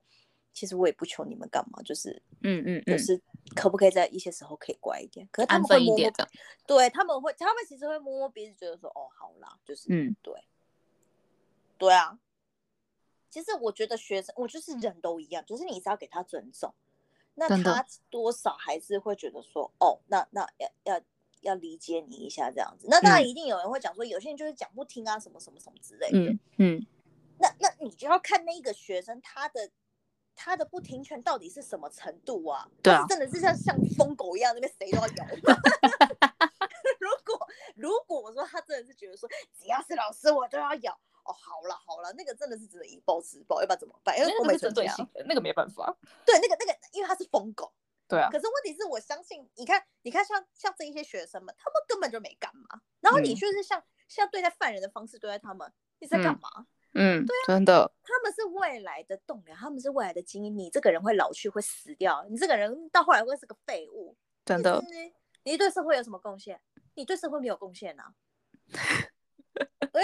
[0.52, 3.20] 其实我也不求你们干嘛，就是，嗯嗯，就是
[3.56, 5.28] 可不可以在一些时候可以乖一点？
[5.32, 6.10] 可是他们会摸摸，
[6.66, 10.34] 对他们会，他们其实会摸摸鼻子，觉得说，哦，好啦，就是，嗯，对，
[11.78, 12.18] 对啊。
[13.30, 16.74] 其实我觉得学生，我就是人都一样，就是你是要给他尊重。
[17.34, 21.00] 那他多少还是会觉得说，哦，那那要要
[21.40, 22.86] 要理解你一下这样子。
[22.90, 26.18] 那当然一定有人会讲说，有些人就是讲不听啊，什么什么什么之类的。
[26.18, 26.86] 嗯嗯。
[27.38, 29.70] 那那你就要看那一个学生他的
[30.34, 32.68] 他的不听劝到底是什么程度啊？
[32.82, 33.04] 对啊。
[33.08, 35.26] 真的是像像疯狗一样，那边谁都要咬。
[36.98, 39.28] 如果如果我说他真的是觉得说，
[39.58, 40.98] 只要是老师我都要咬。
[41.24, 44.18] 哦，好了好了，那个真的是只能以暴制暴，要不然怎么办？
[44.18, 45.96] 因为我没针对性，那个没办法。
[46.26, 47.72] 对，那个那个，因为他是疯狗。
[48.08, 48.28] 对啊。
[48.28, 52.80] 可是问题是我相信，你看，你看，像像这一些学生们，他们根本就没干嘛。
[52.98, 56.48] 然后你就是像像对待犯人的方式对待他们，你在干嘛？
[56.56, 57.90] 嗯，对啊，真的。
[58.02, 60.56] 他们是未来的栋梁，他们是未来的精英。
[60.56, 62.24] 你这个人会老去，会死掉。
[62.28, 64.16] 你这个人到后来会是个废物。
[64.44, 64.82] 真的。
[65.44, 66.60] 你对社会有什么贡献？
[66.94, 68.14] 你对社会没有贡献呐。
[69.92, 70.02] 对。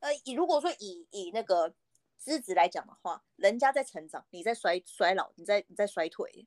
[0.00, 1.74] 呃，以如果说以以那个
[2.16, 6.46] 资质来讲的话，人家在成长，你在衰衰老，你在你在衰退。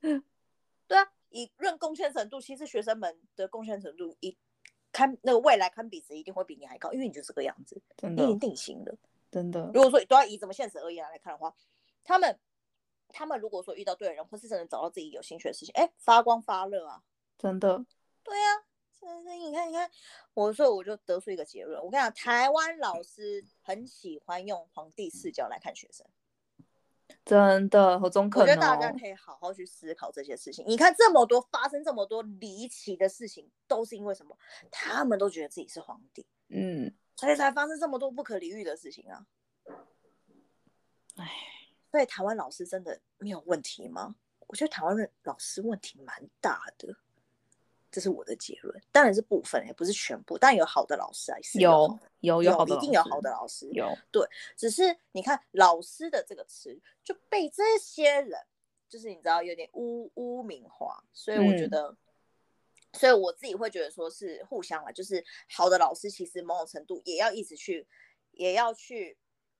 [0.00, 4.36] 对啊，以论贡献程度，其实学生们的贡献程度，一
[4.98, 8.92] 堪那个未来堪比值一定会比你还高，因为你就这个样子，真的已经定型了。
[9.30, 9.70] 真的。
[9.72, 11.54] 如果说都要以怎么现实而言来看的话，
[12.02, 12.36] 他们
[13.08, 17.02] 他们如果说遇到对的人，或是真的找到自己有兴趣的事情，哎，发光发热啊！
[17.38, 17.84] 真的。
[18.24, 18.64] 对啊。
[19.00, 19.88] 你看，你看，
[20.34, 21.80] 我说我就得出一个结论。
[21.82, 26.04] 我跟你讲，台湾老师很喜欢用皇帝视角来看学生，
[27.24, 28.42] 真的，好中肯。
[28.42, 30.64] 我觉得大家可以好好去思考这些事情。
[30.66, 34.36] 你看，这么多发生这么多离奇的事情，都是因为什么？
[34.70, 39.26] 他们都觉得自己是皇帝，嗯，所以才发生这么多不可理喻的事情啊。
[41.16, 41.30] 哎，
[41.90, 44.14] 所以台湾老师真的没有问题吗？
[44.46, 46.96] 我觉得台湾的老师问题蛮大的。
[47.90, 50.36] 这是我的结论，当然是部分，也不是全部。
[50.36, 53.68] 但有好的老师啊，有有有好的，一定有好的老师。
[53.72, 54.26] 有对，
[54.56, 58.38] 只是你看“老师”的这个词就被这些人，
[58.88, 61.96] 就是你知道有点污污名化，所以我觉得，
[62.92, 67.86] 所以我自己会觉得说是互相啊，就是好的老师其实某种程度也要一直去，
[68.32, 69.16] 也要去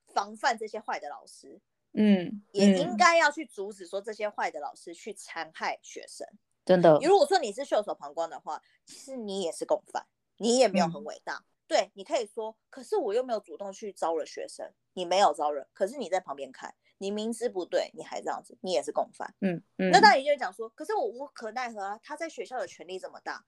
[0.08, 1.60] 防范这些坏的老师。
[1.94, 6.26] 嗯，也应该要去阻止说这些坏的老师去残害学生。
[6.68, 10.06] 真的，如果说你是袖手旁观的话，其实你也是共犯，
[10.36, 11.42] 你也没有很伟大。
[11.66, 19.34] 对你可以说，可是我又没有主动去招惹学生，你没有招惹，可是你在旁边看，你明知不对，你还这样子，你也是共犯。
[19.40, 19.90] 嗯嗯。
[19.90, 23.46] 那当然也就讲说，可是我无可奈何啊，他在学校的权力这么大。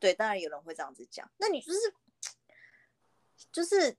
[0.00, 1.78] 对，当然有人会这样子讲，那你就是
[3.52, 3.96] 就是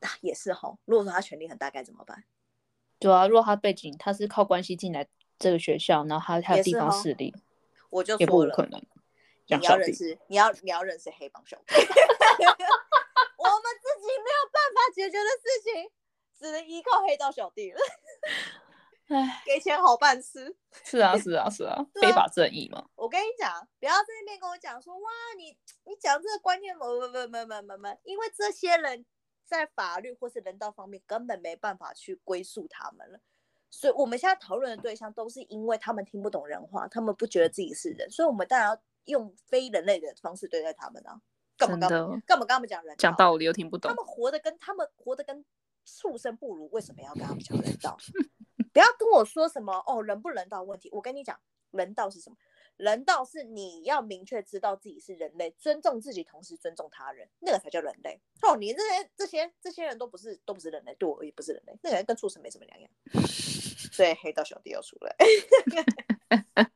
[0.00, 0.76] 啊，也是哈。
[0.84, 2.24] 如果说他权力很大，该怎么办？
[2.98, 5.08] 对啊，如果他背景他是靠关系进来。
[5.38, 7.34] 这个学校，然后还还有地方势力，
[7.90, 8.80] 我就也不可能。
[9.46, 11.74] 你要认识，你要你要认识黑帮兄弟。
[11.76, 11.86] 我们
[13.82, 15.90] 自己没有办法解决的事情，
[16.38, 17.78] 只能依靠黑道小弟了。
[19.10, 20.56] 唉，给钱好办事。
[20.84, 22.88] 是啊，是啊，是啊， 非法正义嘛。
[22.94, 29.04] 我跟你讲，不要在那边跟我讲说哇，你你讲这个观念，不不不不不不不，因为这些人
[29.44, 33.20] 在法律或是人道方面根本没办法去归宿他们了。
[33.74, 41.18] 所以我们现在讨论的对象都是因为他们听不懂人话，他们不觉得自己是人，所以我们当然要用非人类的方式对待他们啊！
[41.56, 42.94] 干嘛干嘛干嘛跟他们讲人？
[42.98, 43.88] 讲道理又听不懂。
[43.88, 45.42] 他们活得跟他们活得跟
[45.86, 47.96] 畜生不如，为什么要跟他们讲人道？
[48.72, 50.90] 不要跟我说什么哦，人不人道问题。
[50.92, 52.36] 我跟你讲，人道是什么？
[52.76, 58.20] 人道是你要明确知道自己是人类，尊重自己，同时尊重他人，那个才叫人类。
[58.42, 62.90] 哦，你这些这些这些人都不是都不是人类，对我而言不是人类，那个人跟畜生没什么两样。
[63.92, 65.16] 所以黑道小弟要出来。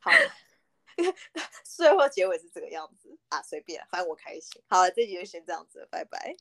[0.00, 0.10] 好，
[1.64, 4.62] 最后结尾是这个样子啊，随便，反正我开心。
[4.68, 6.36] 好了，这集就先这样子，拜拜。